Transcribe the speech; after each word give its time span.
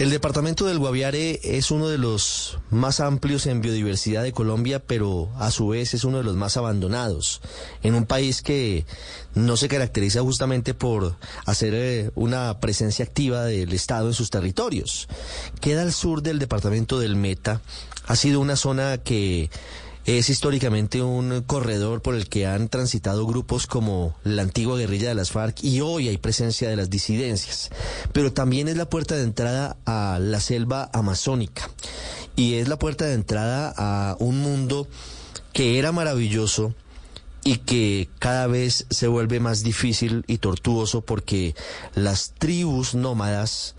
El 0.00 0.10
departamento 0.10 0.66
del 0.66 0.80
Guaviare 0.80 1.38
es 1.44 1.70
uno 1.70 1.88
de 1.88 1.98
los 1.98 2.58
más 2.68 2.98
amplios 2.98 3.46
en 3.46 3.60
biodiversidad 3.60 4.24
de 4.24 4.32
Colombia, 4.32 4.80
pero 4.84 5.30
a 5.36 5.52
su 5.52 5.68
vez 5.68 5.94
es 5.94 6.02
uno 6.02 6.18
de 6.18 6.24
los 6.24 6.34
más 6.34 6.56
abandonados. 6.56 7.40
En 7.84 7.94
un 7.94 8.04
país 8.04 8.42
que 8.42 8.86
no 9.34 9.56
se 9.56 9.68
caracteriza 9.68 10.20
justamente 10.20 10.74
por 10.74 11.16
hacer 11.46 11.74
eh, 11.74 12.10
una 12.16 12.58
presencia 12.58 13.04
activa 13.04 13.44
del 13.44 13.72
Estado 13.72 14.08
en 14.08 14.14
sus 14.14 14.30
territorios. 14.30 15.06
Queda 15.60 15.82
al 15.82 15.92
sur 15.92 16.22
del 16.22 16.40
departamento 16.40 16.98
del 16.98 17.14
Meta. 17.14 17.62
Ha 18.04 18.16
sido 18.16 18.40
una 18.40 18.56
zona 18.56 18.98
que 18.98 19.48
es 20.06 20.28
históricamente 20.28 21.02
un 21.02 21.42
corredor 21.46 22.02
por 22.02 22.14
el 22.14 22.28
que 22.28 22.46
han 22.46 22.68
transitado 22.68 23.26
grupos 23.26 23.66
como 23.66 24.14
la 24.22 24.42
antigua 24.42 24.76
guerrilla 24.76 25.08
de 25.08 25.14
las 25.14 25.30
FARC 25.30 25.64
y 25.64 25.80
hoy 25.80 26.08
hay 26.08 26.18
presencia 26.18 26.68
de 26.68 26.76
las 26.76 26.90
disidencias. 26.90 27.70
Pero 28.12 28.32
también 28.32 28.68
es 28.68 28.76
la 28.76 28.88
puerta 28.88 29.16
de 29.16 29.22
entrada 29.22 29.78
a 29.86 30.18
la 30.20 30.40
selva 30.40 30.90
amazónica 30.92 31.70
y 32.36 32.54
es 32.54 32.68
la 32.68 32.78
puerta 32.78 33.06
de 33.06 33.14
entrada 33.14 33.72
a 33.76 34.16
un 34.18 34.40
mundo 34.40 34.88
que 35.54 35.78
era 35.78 35.90
maravilloso 35.90 36.74
y 37.42 37.58
que 37.58 38.08
cada 38.18 38.46
vez 38.46 38.86
se 38.90 39.06
vuelve 39.06 39.40
más 39.40 39.62
difícil 39.62 40.24
y 40.26 40.38
tortuoso 40.38 41.02
porque 41.02 41.54
las 41.94 42.32
tribus 42.36 42.94
nómadas 42.94 43.74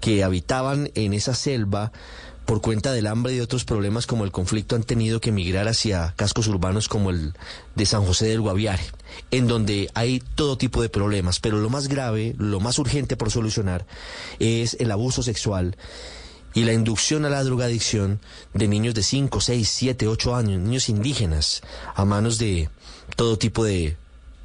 que 0.00 0.24
habitaban 0.24 0.90
en 0.94 1.12
esa 1.12 1.34
selva 1.34 1.92
por 2.50 2.62
cuenta 2.62 2.90
del 2.90 3.06
hambre 3.06 3.32
y 3.32 3.36
de 3.36 3.42
otros 3.42 3.64
problemas 3.64 4.08
como 4.08 4.24
el 4.24 4.32
conflicto 4.32 4.74
han 4.74 4.82
tenido 4.82 5.20
que 5.20 5.28
emigrar 5.28 5.68
hacia 5.68 6.14
cascos 6.16 6.48
urbanos 6.48 6.88
como 6.88 7.10
el 7.10 7.32
de 7.76 7.86
San 7.86 8.04
José 8.04 8.26
del 8.26 8.40
Guaviare, 8.40 8.82
en 9.30 9.46
donde 9.46 9.88
hay 9.94 10.20
todo 10.34 10.58
tipo 10.58 10.82
de 10.82 10.88
problemas, 10.88 11.38
pero 11.38 11.58
lo 11.58 11.70
más 11.70 11.86
grave, 11.86 12.34
lo 12.38 12.58
más 12.58 12.80
urgente 12.80 13.16
por 13.16 13.30
solucionar 13.30 13.86
es 14.40 14.76
el 14.80 14.90
abuso 14.90 15.22
sexual 15.22 15.76
y 16.52 16.64
la 16.64 16.72
inducción 16.72 17.24
a 17.24 17.30
la 17.30 17.44
drogadicción 17.44 18.18
de 18.52 18.66
niños 18.66 18.94
de 18.94 19.04
5, 19.04 19.40
6, 19.40 19.68
7, 19.68 20.08
8 20.08 20.34
años, 20.34 20.60
niños 20.60 20.88
indígenas, 20.88 21.62
a 21.94 22.04
manos 22.04 22.38
de 22.38 22.68
todo 23.14 23.38
tipo 23.38 23.62
de 23.62 23.96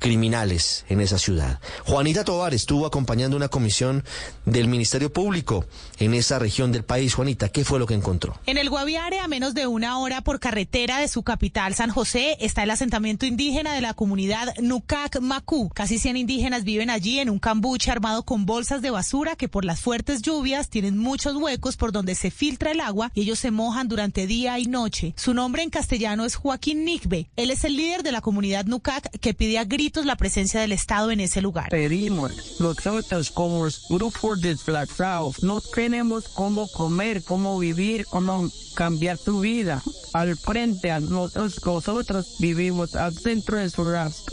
criminales 0.06 0.86
en 0.88 1.02
esa 1.02 1.17
ciudad. 1.17 1.59
Juanita 1.84 2.23
Tovar 2.23 2.53
estuvo 2.53 2.86
acompañando 2.86 3.36
una 3.36 3.48
comisión 3.48 4.03
del 4.45 4.67
Ministerio 4.67 5.12
Público 5.12 5.66
en 5.97 6.14
esa 6.14 6.38
región 6.38 6.72
del 6.72 6.84
país. 6.84 7.16
Juanita, 7.16 7.50
¿qué 7.50 7.66
fue 7.66 7.80
lo 7.80 7.88
que 7.88 7.95
encontró? 7.95 8.39
En 8.45 8.59
el 8.59 8.70
Guaviare, 8.70 9.17
a 9.17 9.28
menos 9.28 9.56
de 9.56 9.66
una 9.66 9.97
hora 9.97 10.22
por 10.22 10.39
carretera 10.39 11.00
de 11.00 11.08
su 11.08 11.23
capital, 11.23 11.73
San 11.73 11.89
José, 11.89 12.38
está 12.39 12.62
el 12.62 12.70
asentamiento 12.70 13.25
indígena 13.25 13.73
de 13.73 13.81
la 13.81 13.95
comunidad 13.95 14.53
Nucac 14.62 15.22
Macú. 15.22 15.72
Casi 15.73 15.97
100 15.97 16.17
indígenas 16.17 16.66
viven 16.66 16.92
allí 16.92 17.17
en 17.17 17.31
un 17.31 17.40
cambuche 17.40 17.90
armado 17.90 18.22
con 18.22 18.45
bolsas 18.45 18.84
de 18.84 18.92
basura 18.92 19.36
que 19.36 19.50
por 19.50 19.66
las 19.66 19.80
fuertes 19.80 20.22
lluvias 20.22 20.69
tienen 20.69 21.00
muchos 21.00 21.36
huecos 21.36 21.78
por 21.78 21.92
donde 21.92 22.14
se 22.14 22.30
filtra 22.30 22.69
el 22.69 22.80
agua 22.80 23.09
y 23.16 23.22
ellos 23.22 23.40
se 23.40 23.50
mojan 23.50 23.88
durante 23.88 24.28
día 24.28 24.59
y 24.59 24.67
noche. 24.67 25.16
Su 25.17 25.34
nombre 25.34 25.64
en 25.64 25.72
castellano 25.72 26.25
es 26.25 26.36
Joaquín 26.36 26.86
Nicbe. 26.86 27.28
Él 27.38 27.50
es 27.50 27.63
el 27.63 27.75
líder 27.75 28.03
de 28.03 28.12
la 28.12 28.22
comunidad 28.22 28.66
Nucac 28.66 29.09
que 29.19 29.34
pide 29.34 29.57
a 29.57 29.63
gritos 29.63 29.94
la 30.03 30.17
presencia 30.17 30.59
del 30.59 30.73
Estado 30.73 31.11
en 31.11 31.22
ese 31.22 31.41
lugar. 31.41 31.69
Pedimos, 31.69 32.59
nosotros 32.59 33.31
como 33.31 33.66
grupos 33.89 34.41
desplazados, 34.41 35.44
no 35.44 35.61
tenemos 35.61 36.28
cómo 36.28 36.67
comer, 36.67 37.23
cómo 37.23 37.57
vivir, 37.59 38.06
cómo 38.07 38.50
cambiar 38.73 39.17
tu 39.17 39.39
vida. 39.39 39.81
Al 40.11 40.35
frente 40.35 40.91
a 40.91 41.00
nosotros, 41.00 41.63
nosotros 41.63 42.35
vivimos 42.39 42.95
al 42.95 43.13
centro 43.13 43.57
de 43.57 43.69
su 43.69 43.83
raza 43.85 44.23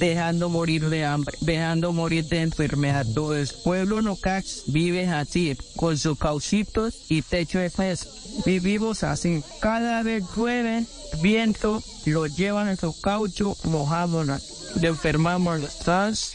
dejando 0.00 0.48
morir 0.48 0.88
de 0.88 1.04
hambre, 1.04 1.36
dejando 1.42 1.92
morir 1.92 2.24
de 2.26 2.40
enfermedad. 2.40 3.06
Todo 3.14 3.36
el 3.36 3.48
pueblo 3.62 4.02
no 4.02 4.18
vive 4.66 5.06
así, 5.06 5.56
con 5.76 5.96
sus 5.98 6.18
cauchitos 6.18 6.94
y 7.08 7.22
techo 7.22 7.58
de 7.58 7.70
peso. 7.70 8.08
Vivimos 8.46 9.04
así. 9.04 9.42
Cada 9.60 10.02
vez 10.02 10.24
llueve, 10.34 10.86
viento, 11.22 11.82
lo 12.06 12.26
llevan 12.26 12.68
en 12.68 12.78
su 12.78 12.98
caucho, 13.00 13.56
mojándonos 13.64 14.59
de 14.74 14.88
enfermamos. 14.88 15.80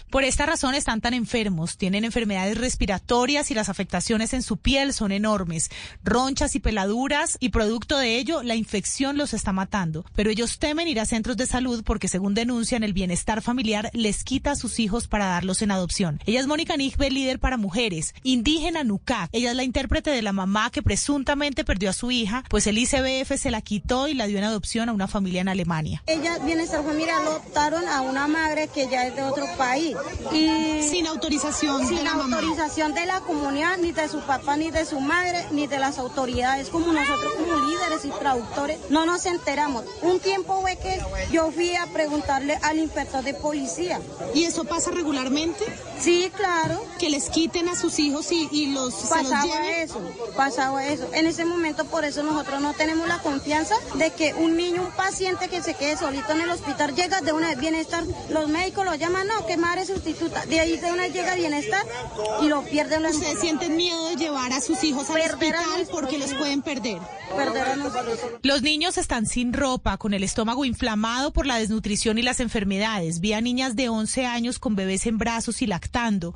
Por 0.09 0.23
esta 0.23 0.45
razón 0.45 0.75
están 0.75 1.01
tan 1.01 1.13
enfermos, 1.13 1.77
tienen 1.77 2.05
enfermedades 2.05 2.57
respiratorias 2.57 3.51
y 3.51 3.53
las 3.53 3.69
afectaciones 3.69 4.33
en 4.33 4.41
su 4.41 4.57
piel 4.57 4.93
son 4.93 5.11
enormes, 5.11 5.69
ronchas 6.03 6.55
y 6.55 6.59
peladuras 6.59 7.37
y 7.39 7.49
producto 7.49 7.97
de 7.97 8.17
ello 8.17 8.43
la 8.43 8.55
infección 8.55 9.17
los 9.17 9.33
está 9.33 9.53
matando. 9.53 10.05
Pero 10.15 10.29
ellos 10.29 10.59
temen 10.59 10.87
ir 10.87 10.99
a 10.99 11.05
centros 11.05 11.37
de 11.37 11.45
salud 11.45 11.83
porque 11.85 12.07
según 12.07 12.33
denuncian 12.33 12.83
el 12.83 12.93
bienestar 12.93 13.41
familiar 13.41 13.89
les 13.93 14.23
quita 14.23 14.51
a 14.51 14.55
sus 14.55 14.79
hijos 14.79 15.07
para 15.07 15.25
darlos 15.25 15.61
en 15.61 15.71
adopción. 15.71 16.19
Ella 16.25 16.39
es 16.39 16.47
Mónica 16.47 16.77
Nigbe, 16.77 17.11
líder 17.11 17.39
para 17.39 17.57
mujeres, 17.57 18.13
indígena 18.23 18.83
Nucac. 18.83 19.29
Ella 19.31 19.51
es 19.51 19.57
la 19.57 19.63
intérprete 19.63 20.11
de 20.11 20.21
la 20.21 20.33
mamá 20.33 20.69
que 20.71 20.81
presuntamente 20.81 21.63
perdió 21.63 21.89
a 21.89 21.93
su 21.93 22.11
hija, 22.11 22.43
pues 22.49 22.67
el 22.67 22.77
ICBF 22.77 23.37
se 23.37 23.51
la 23.51 23.61
quitó 23.61 24.07
y 24.07 24.13
la 24.13 24.27
dio 24.27 24.37
en 24.37 24.43
adopción 24.43 24.89
a 24.89 24.93
una 24.93 25.07
familia 25.07 25.41
en 25.41 25.49
Alemania. 25.49 26.03
Ella 26.07 26.37
bienestar 26.39 26.83
familiar 26.83 27.21
lo 27.23 27.31
adoptaron 27.31 27.87
a 27.87 28.01
una 28.01 28.24
madre 28.27 28.67
que 28.67 28.87
ya 28.87 29.07
es 29.07 29.15
de 29.15 29.23
otro 29.23 29.45
país. 29.57 29.95
Y 30.31 30.81
sin 30.83 31.07
autorización 31.07 31.87
sin 31.87 31.97
de 31.97 32.03
la 32.03 32.11
autorización 32.11 32.93
de 32.93 33.05
la 33.05 33.21
comunidad, 33.21 33.77
ni 33.77 33.91
de 33.91 34.07
su 34.07 34.19
papá, 34.21 34.57
ni 34.57 34.71
de 34.71 34.85
su 34.85 34.99
madre, 34.99 35.45
ni 35.51 35.67
de 35.67 35.79
las 35.79 35.97
autoridades. 35.97 36.69
Como 36.69 36.91
nosotros 36.91 37.33
como 37.33 37.55
líderes 37.67 38.05
y 38.05 38.09
traductores 38.09 38.79
no 38.89 39.05
nos 39.05 39.25
enteramos. 39.25 39.85
Un 40.01 40.19
tiempo 40.19 40.61
fue 40.61 40.77
que 40.77 40.99
yo 41.31 41.51
fui 41.51 41.75
a 41.75 41.87
preguntarle 41.87 42.57
al 42.61 42.79
inspector 42.79 43.23
de 43.23 43.33
policía. 43.33 43.99
¿Y 44.33 44.43
eso 44.43 44.63
pasa 44.63 44.91
regularmente? 44.91 45.63
Sí, 45.99 46.31
claro. 46.35 46.83
Que 46.99 47.09
les 47.09 47.29
quiten 47.29 47.69
a 47.69 47.75
sus 47.75 47.99
hijos 47.99 48.31
y, 48.31 48.67
los 48.67 48.93
pasaba 48.93 49.71
eso, 49.71 50.01
pasaba 50.35 50.85
eso. 50.85 51.07
En 51.13 51.27
ese 51.27 51.45
momento 51.45 51.85
por 51.85 52.05
eso 52.05 52.23
nosotros 52.23 52.61
no 52.61 52.73
tenemos 52.73 53.07
la 53.07 53.19
confianza 53.19 53.75
de 53.95 54.11
que 54.11 54.33
un 54.33 54.57
niño, 54.57 54.83
un 54.83 54.91
paciente 54.91 55.47
que 55.47 55.61
se 55.61 55.73
quede 55.73 55.97
solito 55.97 56.31
en 56.31 56.41
el 56.41 56.49
hospital 56.49 56.95
llega 56.95 57.21
de 57.21 57.31
una 57.31 57.53
bienestar 57.55 58.03
los 58.29 58.49
médicos 58.49 58.85
lo 58.85 58.95
llaman, 58.95 59.27
no, 59.27 59.45
que 59.45 59.57
madre 59.57 59.85
sustituta. 59.85 60.45
De 60.45 60.59
ahí 60.59 60.77
de 60.77 60.91
una 60.91 61.07
llega 61.07 61.35
bienestar 61.35 61.83
y 62.41 62.47
lo 62.47 62.63
pierden 62.63 63.03
los 63.03 63.15
¿Ustedes 63.15 63.39
sienten 63.39 63.77
miedo 63.77 64.09
de 64.09 64.17
llevar 64.17 64.51
a 64.51 64.59
sus 64.59 64.83
hijos 64.83 65.09
al 65.09 65.21
hospital 65.21 65.87
porque 65.89 66.17
los 66.17 66.33
pueden 66.33 66.61
perder? 66.61 66.99
Perder 67.35 67.63
a 67.63 67.75
Los 68.43 68.61
niños 68.61 68.97
están 68.97 69.25
sin 69.25 69.53
ropa, 69.53 69.97
con 69.97 70.13
el 70.13 70.23
estómago 70.23 70.65
inflamado 70.65 71.31
por 71.31 71.45
la 71.45 71.57
desnutrición 71.57 72.17
y 72.17 72.23
las 72.23 72.39
enfermedades. 72.39 73.21
Vi 73.21 73.33
a 73.33 73.41
niñas 73.41 73.75
de 73.75 73.89
11 73.89 74.25
años 74.25 74.59
con 74.59 74.75
bebés 74.75 75.05
en 75.05 75.17
brazos 75.17 75.61
y 75.61 75.67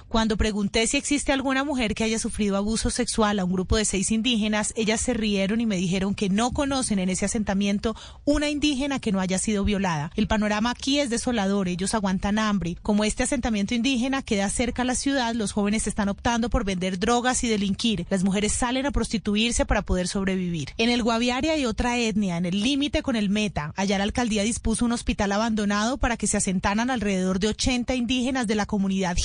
Cuando 0.07 0.37
pregunté 0.37 0.87
si 0.87 0.97
existe 0.97 1.31
alguna 1.31 1.63
mujer 1.63 1.93
que 1.93 2.03
haya 2.03 2.17
sufrido 2.19 2.57
abuso 2.57 2.89
sexual 2.89 3.39
a 3.39 3.45
un 3.45 3.51
grupo 3.51 3.75
de 3.75 3.85
seis 3.85 4.11
indígenas, 4.11 4.73
ellas 4.75 5.01
se 5.01 5.13
rieron 5.13 5.59
y 5.61 5.65
me 5.65 5.75
dijeron 5.75 6.15
que 6.15 6.29
no 6.29 6.51
conocen 6.51 6.99
en 6.99 7.09
ese 7.09 7.25
asentamiento 7.25 7.95
una 8.25 8.49
indígena 8.49 8.99
que 8.99 9.11
no 9.11 9.19
haya 9.19 9.37
sido 9.37 9.63
violada. 9.63 10.11
El 10.15 10.27
panorama 10.27 10.71
aquí 10.71 10.99
es 10.99 11.09
desolador 11.09 11.67
ellos 11.67 11.93
aguantan 11.93 12.39
hambre. 12.39 12.77
Como 12.81 13.03
este 13.03 13.23
asentamiento 13.23 13.73
indígena 13.73 14.21
queda 14.21 14.49
cerca 14.49 14.83
a 14.83 14.85
la 14.85 14.95
ciudad, 14.95 15.33
los 15.35 15.51
jóvenes 15.51 15.87
están 15.87 16.09
optando 16.09 16.49
por 16.49 16.63
vender 16.63 16.99
drogas 16.99 17.43
y 17.43 17.47
delinquir. 17.47 18.05
Las 18.09 18.23
mujeres 18.23 18.53
salen 18.53 18.85
a 18.85 18.91
prostituirse 18.91 19.65
para 19.65 19.81
poder 19.81 20.07
sobrevivir. 20.07 20.69
En 20.77 20.89
el 20.89 21.03
Guaviare 21.03 21.51
hay 21.51 21.65
otra 21.65 21.97
etnia, 21.97 22.37
en 22.37 22.45
el 22.45 22.61
límite 22.61 23.01
con 23.03 23.15
el 23.15 23.29
Meta. 23.29 23.73
Allá 23.75 23.97
la 23.97 24.03
alcaldía 24.05 24.43
dispuso 24.43 24.85
un 24.85 24.91
hospital 24.91 25.31
abandonado 25.31 25.97
para 25.97 26.17
que 26.17 26.27
se 26.27 26.37
asentaran 26.37 26.89
alrededor 26.89 27.39
de 27.39 27.49
80 27.49 27.95
indígenas 27.95 28.47
de 28.47 28.55
la 28.55 28.65
comunidad 28.65 29.17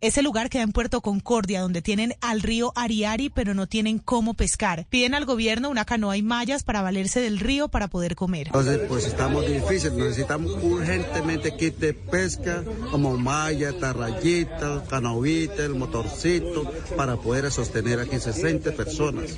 Ese 0.00 0.22
lugar 0.22 0.48
queda 0.48 0.62
en 0.62 0.72
Puerto 0.72 1.02
Concordia, 1.02 1.60
donde 1.60 1.82
tienen 1.82 2.14
al 2.22 2.40
río 2.40 2.72
Ariari, 2.74 3.28
pero 3.28 3.52
no 3.52 3.66
tienen 3.66 3.98
cómo 3.98 4.34
pescar. 4.34 4.86
Piden 4.88 5.14
al 5.14 5.26
gobierno 5.26 5.68
una 5.68 5.84
canoa 5.84 6.16
y 6.16 6.22
mallas 6.22 6.62
para 6.62 6.80
valerse 6.80 7.20
del 7.20 7.38
río 7.38 7.68
para 7.68 7.88
poder 7.88 8.14
comer. 8.14 8.46
Entonces, 8.46 8.80
pues 8.88 9.06
estamos 9.06 9.46
difíciles, 9.46 9.92
necesitamos 9.92 10.52
urgentemente 10.62 11.54
kit 11.56 11.76
de 11.76 11.92
pesca 11.92 12.64
como 12.90 13.18
malla, 13.18 13.78
tarrayita, 13.78 14.84
canovita, 14.88 15.64
el 15.64 15.74
motorcito, 15.74 16.70
para 16.96 17.16
poder 17.16 17.50
sostener 17.50 18.00
aquí 18.00 18.18
60 18.18 18.72
personas. 18.72 19.32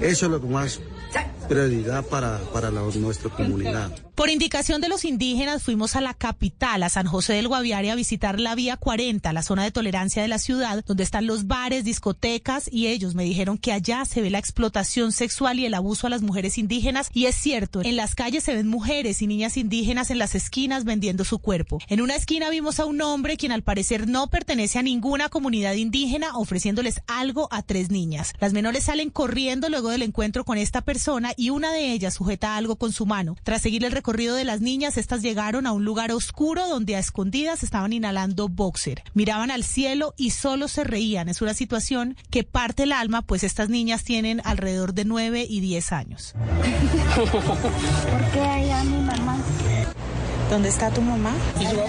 Eso 0.00 0.26
es 0.26 0.30
lo 0.30 0.40
que 0.40 0.46
más 0.46 0.80
prioridad 1.48 2.04
para, 2.04 2.38
para 2.52 2.70
la, 2.70 2.82
nuestra 2.82 3.30
comunidad. 3.30 3.90
Por 4.14 4.30
indicación 4.30 4.80
de 4.80 4.88
los 4.88 5.04
indígenas 5.04 5.62
fuimos 5.62 5.96
a 5.96 6.00
la 6.00 6.14
capital, 6.14 6.82
a 6.82 6.88
San 6.88 7.06
José 7.06 7.32
del 7.32 7.48
Guaviare, 7.48 7.90
a 7.90 7.94
visitar 7.94 8.38
la 8.38 8.54
Vía 8.54 8.76
40, 8.76 9.32
la 9.32 9.42
zona 9.42 9.64
de 9.64 9.71
tolerancia 9.72 10.22
de 10.22 10.28
la 10.28 10.38
ciudad, 10.38 10.84
donde 10.86 11.02
están 11.02 11.26
los 11.26 11.46
bares, 11.46 11.84
discotecas, 11.84 12.68
y 12.70 12.86
ellos 12.86 13.14
me 13.14 13.24
dijeron 13.24 13.58
que 13.58 13.72
allá 13.72 14.04
se 14.04 14.22
ve 14.22 14.30
la 14.30 14.38
explotación 14.38 15.12
sexual 15.12 15.58
y 15.58 15.66
el 15.66 15.74
abuso 15.74 16.06
a 16.06 16.10
las 16.10 16.22
mujeres 16.22 16.58
indígenas, 16.58 17.10
y 17.12 17.26
es 17.26 17.34
cierto, 17.34 17.82
en 17.82 17.96
las 17.96 18.14
calles 18.14 18.44
se 18.44 18.54
ven 18.54 18.68
mujeres 18.68 19.22
y 19.22 19.26
niñas 19.26 19.56
indígenas 19.56 20.10
en 20.10 20.18
las 20.18 20.34
esquinas 20.34 20.84
vendiendo 20.84 21.24
su 21.24 21.38
cuerpo. 21.38 21.78
En 21.88 22.00
una 22.00 22.14
esquina 22.14 22.50
vimos 22.50 22.80
a 22.80 22.86
un 22.86 23.00
hombre 23.02 23.36
quien 23.36 23.52
al 23.52 23.62
parecer 23.62 24.08
no 24.08 24.28
pertenece 24.28 24.78
a 24.78 24.82
ninguna 24.82 25.28
comunidad 25.28 25.74
indígena 25.74 26.36
ofreciéndoles 26.36 27.00
algo 27.06 27.48
a 27.50 27.62
tres 27.62 27.90
niñas. 27.90 28.34
Las 28.40 28.52
menores 28.52 28.84
salen 28.84 29.10
corriendo 29.10 29.68
luego 29.68 29.90
del 29.90 30.02
encuentro 30.02 30.44
con 30.44 30.58
esta 30.58 30.82
persona 30.82 31.32
y 31.36 31.50
una 31.50 31.72
de 31.72 31.92
ellas 31.92 32.14
sujeta 32.14 32.56
algo 32.56 32.76
con 32.76 32.92
su 32.92 33.06
mano. 33.06 33.36
Tras 33.42 33.62
seguir 33.62 33.84
el 33.84 33.92
recorrido 33.92 34.34
de 34.34 34.44
las 34.44 34.60
niñas, 34.60 34.96
estas 34.96 35.22
llegaron 35.22 35.66
a 35.66 35.72
un 35.72 35.84
lugar 35.84 36.12
oscuro 36.12 36.68
donde 36.68 36.96
a 36.96 36.98
escondidas 36.98 37.62
estaban 37.62 37.92
inhalando 37.92 38.48
boxer. 38.48 39.02
Miraban 39.14 39.50
al 39.50 39.61
cielo 39.64 40.14
y 40.16 40.30
solo 40.30 40.68
se 40.68 40.84
reían. 40.84 41.28
Es 41.28 41.42
una 41.42 41.54
situación 41.54 42.16
que 42.30 42.44
parte 42.44 42.84
el 42.84 42.92
alma, 42.92 43.22
pues 43.22 43.44
estas 43.44 43.68
niñas 43.68 44.04
tienen 44.04 44.40
alrededor 44.44 44.94
de 44.94 45.04
9 45.04 45.46
y 45.48 45.60
10 45.60 45.92
años. 45.92 46.34
¿Por 47.14 48.30
qué 48.32 48.72
a 48.72 48.84
mi 48.84 48.98
mamá? 48.98 49.38
¿Dónde 50.50 50.68
está 50.68 50.90
tu 50.90 51.00
mamá? 51.00 51.32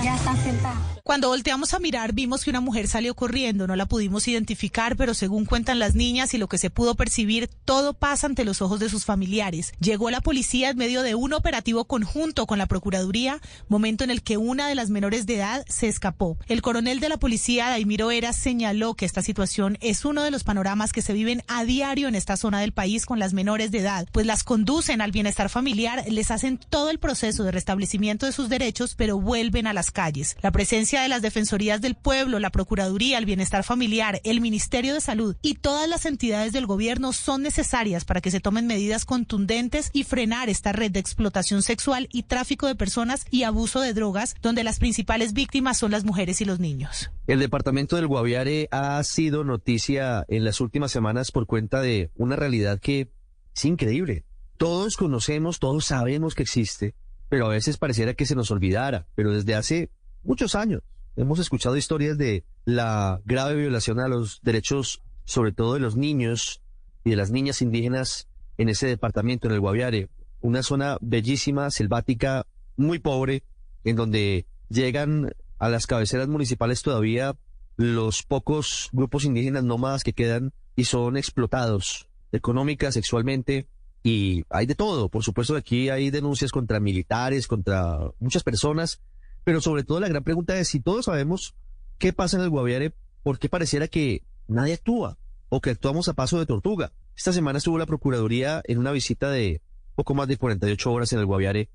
Ya 0.03 0.15
está 0.15 0.35
sentada. 0.37 0.93
Cuando 1.05 1.27
volteamos 1.27 1.73
a 1.73 1.79
mirar 1.79 2.13
vimos 2.13 2.45
que 2.45 2.49
una 2.49 2.61
mujer 2.61 2.87
salió 2.87 3.13
corriendo, 3.13 3.67
no 3.67 3.75
la 3.75 3.87
pudimos 3.87 4.25
identificar, 4.29 4.95
pero 4.95 5.13
según 5.13 5.43
cuentan 5.43 5.77
las 5.77 5.95
niñas 5.95 6.33
y 6.33 6.37
lo 6.37 6.47
que 6.47 6.57
se 6.57 6.69
pudo 6.69 6.95
percibir, 6.95 7.49
todo 7.65 7.93
pasa 7.93 8.25
ante 8.25 8.45
los 8.45 8.61
ojos 8.61 8.79
de 8.79 8.87
sus 8.87 9.03
familiares. 9.03 9.73
Llegó 9.81 10.09
la 10.11 10.21
policía 10.21 10.69
en 10.69 10.77
medio 10.77 11.01
de 11.01 11.13
un 11.13 11.33
operativo 11.33 11.83
conjunto 11.83 12.45
con 12.45 12.57
la 12.57 12.67
Procuraduría, 12.67 13.41
momento 13.67 14.05
en 14.05 14.11
el 14.11 14.23
que 14.23 14.37
una 14.37 14.69
de 14.69 14.75
las 14.75 14.89
menores 14.89 15.25
de 15.25 15.35
edad 15.35 15.65
se 15.67 15.89
escapó. 15.89 16.37
El 16.47 16.61
coronel 16.61 17.01
de 17.01 17.09
la 17.09 17.17
policía, 17.17 17.67
Daimiro 17.67 18.09
Eras, 18.09 18.37
señaló 18.37 18.93
que 18.93 19.05
esta 19.05 19.21
situación 19.21 19.77
es 19.81 20.05
uno 20.05 20.23
de 20.23 20.31
los 20.31 20.45
panoramas 20.45 20.93
que 20.93 21.01
se 21.01 21.11
viven 21.11 21.43
a 21.49 21.65
diario 21.65 22.07
en 22.07 22.15
esta 22.15 22.37
zona 22.37 22.61
del 22.61 22.71
país 22.71 23.05
con 23.05 23.19
las 23.19 23.33
menores 23.33 23.71
de 23.71 23.79
edad, 23.79 24.07
pues 24.13 24.25
las 24.25 24.45
conducen 24.45 25.01
al 25.01 25.11
bienestar 25.11 25.49
familiar, 25.49 26.05
les 26.07 26.31
hacen 26.31 26.57
todo 26.69 26.89
el 26.89 26.99
proceso 26.99 27.43
de 27.43 27.51
restablecimiento 27.51 28.25
de 28.25 28.31
sus 28.31 28.47
derechos, 28.47 28.95
pero 28.95 29.19
vuelven 29.19 29.67
a 29.67 29.73
las 29.73 29.91
calles. 29.91 30.37
La 30.41 30.51
presencia 30.51 30.92
de 31.01 31.09
las 31.09 31.21
defensorías 31.21 31.81
del 31.81 31.95
pueblo, 31.95 32.39
la 32.39 32.51
Procuraduría, 32.51 33.17
el 33.17 33.25
Bienestar 33.25 33.63
Familiar, 33.63 34.21
el 34.23 34.41
Ministerio 34.41 34.93
de 34.93 35.01
Salud 35.01 35.35
y 35.41 35.55
todas 35.55 35.89
las 35.89 36.05
entidades 36.05 36.53
del 36.53 36.65
gobierno 36.65 37.13
son 37.13 37.41
necesarias 37.41 38.05
para 38.05 38.21
que 38.21 38.31
se 38.31 38.39
tomen 38.39 38.67
medidas 38.67 39.05
contundentes 39.05 39.89
y 39.93 40.03
frenar 40.03 40.49
esta 40.49 40.71
red 40.71 40.91
de 40.91 40.99
explotación 40.99 41.63
sexual 41.63 42.07
y 42.11 42.23
tráfico 42.23 42.67
de 42.67 42.75
personas 42.75 43.25
y 43.31 43.43
abuso 43.43 43.81
de 43.81 43.93
drogas, 43.93 44.35
donde 44.41 44.63
las 44.63 44.79
principales 44.79 45.33
víctimas 45.33 45.77
son 45.77 45.91
las 45.91 46.03
mujeres 46.03 46.41
y 46.41 46.45
los 46.45 46.59
niños. 46.59 47.09
El 47.27 47.39
departamento 47.39 47.95
del 47.95 48.07
Guaviare 48.07 48.67
ha 48.71 49.03
sido 49.03 49.43
noticia 49.43 50.25
en 50.27 50.43
las 50.43 50.61
últimas 50.61 50.91
semanas 50.91 51.31
por 51.31 51.47
cuenta 51.47 51.81
de 51.81 52.11
una 52.15 52.35
realidad 52.35 52.79
que 52.79 53.09
es 53.55 53.65
increíble. 53.65 54.25
Todos 54.57 54.97
conocemos, 54.97 55.59
todos 55.59 55.85
sabemos 55.85 56.35
que 56.35 56.43
existe, 56.43 56.95
pero 57.29 57.47
a 57.47 57.49
veces 57.49 57.77
pareciera 57.77 58.13
que 58.13 58.25
se 58.25 58.35
nos 58.35 58.51
olvidara. 58.51 59.07
Pero 59.15 59.31
desde 59.31 59.55
hace 59.55 59.89
muchos 60.23 60.55
años. 60.55 60.81
Hemos 61.15 61.39
escuchado 61.39 61.77
historias 61.77 62.17
de 62.17 62.43
la 62.65 63.21
grave 63.25 63.55
violación 63.55 63.99
a 63.99 64.07
los 64.07 64.41
derechos, 64.41 65.01
sobre 65.25 65.51
todo 65.51 65.75
de 65.75 65.79
los 65.79 65.95
niños 65.95 66.61
y 67.03 67.11
de 67.11 67.15
las 67.15 67.31
niñas 67.31 67.61
indígenas 67.61 68.27
en 68.57 68.69
ese 68.69 68.87
departamento, 68.87 69.47
en 69.47 69.53
el 69.53 69.59
Guaviare. 69.59 70.09
Una 70.41 70.63
zona 70.63 70.97
bellísima, 71.01 71.69
selvática, 71.69 72.45
muy 72.75 72.99
pobre, 72.99 73.43
en 73.83 73.95
donde 73.95 74.45
llegan 74.69 75.33
a 75.59 75.69
las 75.69 75.87
cabeceras 75.87 76.27
municipales 76.27 76.81
todavía 76.81 77.35
los 77.75 78.23
pocos 78.23 78.89
grupos 78.91 79.25
indígenas 79.25 79.63
nómadas 79.63 80.03
que 80.03 80.13
quedan 80.13 80.53
y 80.75 80.85
son 80.85 81.17
explotados 81.17 82.07
económica, 82.31 82.91
sexualmente, 82.91 83.67
y 84.03 84.43
hay 84.49 84.65
de 84.65 84.75
todo. 84.75 85.09
Por 85.09 85.23
supuesto, 85.23 85.55
aquí 85.55 85.89
hay 85.89 86.09
denuncias 86.09 86.51
contra 86.51 86.79
militares, 86.79 87.47
contra 87.47 87.99
muchas 88.19 88.43
personas, 88.43 89.01
pero 89.43 89.61
sobre 89.61 89.83
todo 89.83 89.99
la 89.99 90.07
gran 90.07 90.23
pregunta 90.23 90.57
es 90.57 90.67
si 90.67 90.79
todos 90.79 91.05
sabemos 91.05 91.55
qué 91.97 92.13
pasa 92.13 92.37
en 92.37 92.43
el 92.43 92.49
Guaviare, 92.49 92.93
¿por 93.23 93.39
qué 93.39 93.49
pareciera 93.49 93.87
que 93.87 94.23
nadie 94.47 94.73
actúa 94.73 95.17
o 95.49 95.61
que 95.61 95.69
actuamos 95.69 96.07
a 96.09 96.13
paso 96.13 96.39
de 96.39 96.45
tortuga? 96.45 96.91
Esta 97.15 97.33
semana 97.33 97.57
estuvo 97.57 97.77
la 97.77 97.85
Procuraduría 97.85 98.61
en 98.65 98.79
una 98.79 98.91
visita 98.91 99.29
de 99.29 99.61
poco 99.95 100.15
más 100.15 100.27
de 100.27 100.37
48 100.37 100.91
horas 100.91 101.13
en 101.13 101.19
el 101.19 101.25
Guaviare 101.25 101.69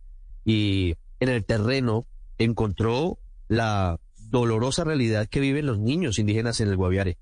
y 0.44 0.96
en 1.20 1.28
el 1.28 1.44
terreno 1.44 2.06
encontró 2.38 3.18
la 3.48 4.00
dolorosa 4.18 4.84
realidad 4.84 5.28
que 5.28 5.40
viven 5.40 5.66
los 5.66 5.78
niños 5.78 6.18
indígenas 6.18 6.60
en 6.60 6.68
el 6.68 6.76
Guaviare. 6.76 7.18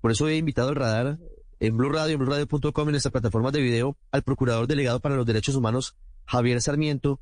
Por 0.00 0.10
eso 0.10 0.28
he 0.28 0.36
invitado 0.36 0.70
al 0.70 0.76
radar 0.76 1.18
en 1.60 1.76
Blue 1.76 1.90
Radio, 1.90 2.14
en 2.14 2.20
BlueRadio.com, 2.20 2.88
en 2.88 2.92
nuestra 2.92 3.12
plataforma 3.12 3.50
de 3.50 3.60
video, 3.60 3.96
al 4.10 4.22
Procurador 4.22 4.66
Delegado 4.66 5.00
para 5.00 5.16
los 5.16 5.26
Derechos 5.26 5.54
Humanos, 5.54 5.94
Javier 6.24 6.60
Sarmiento, 6.62 7.20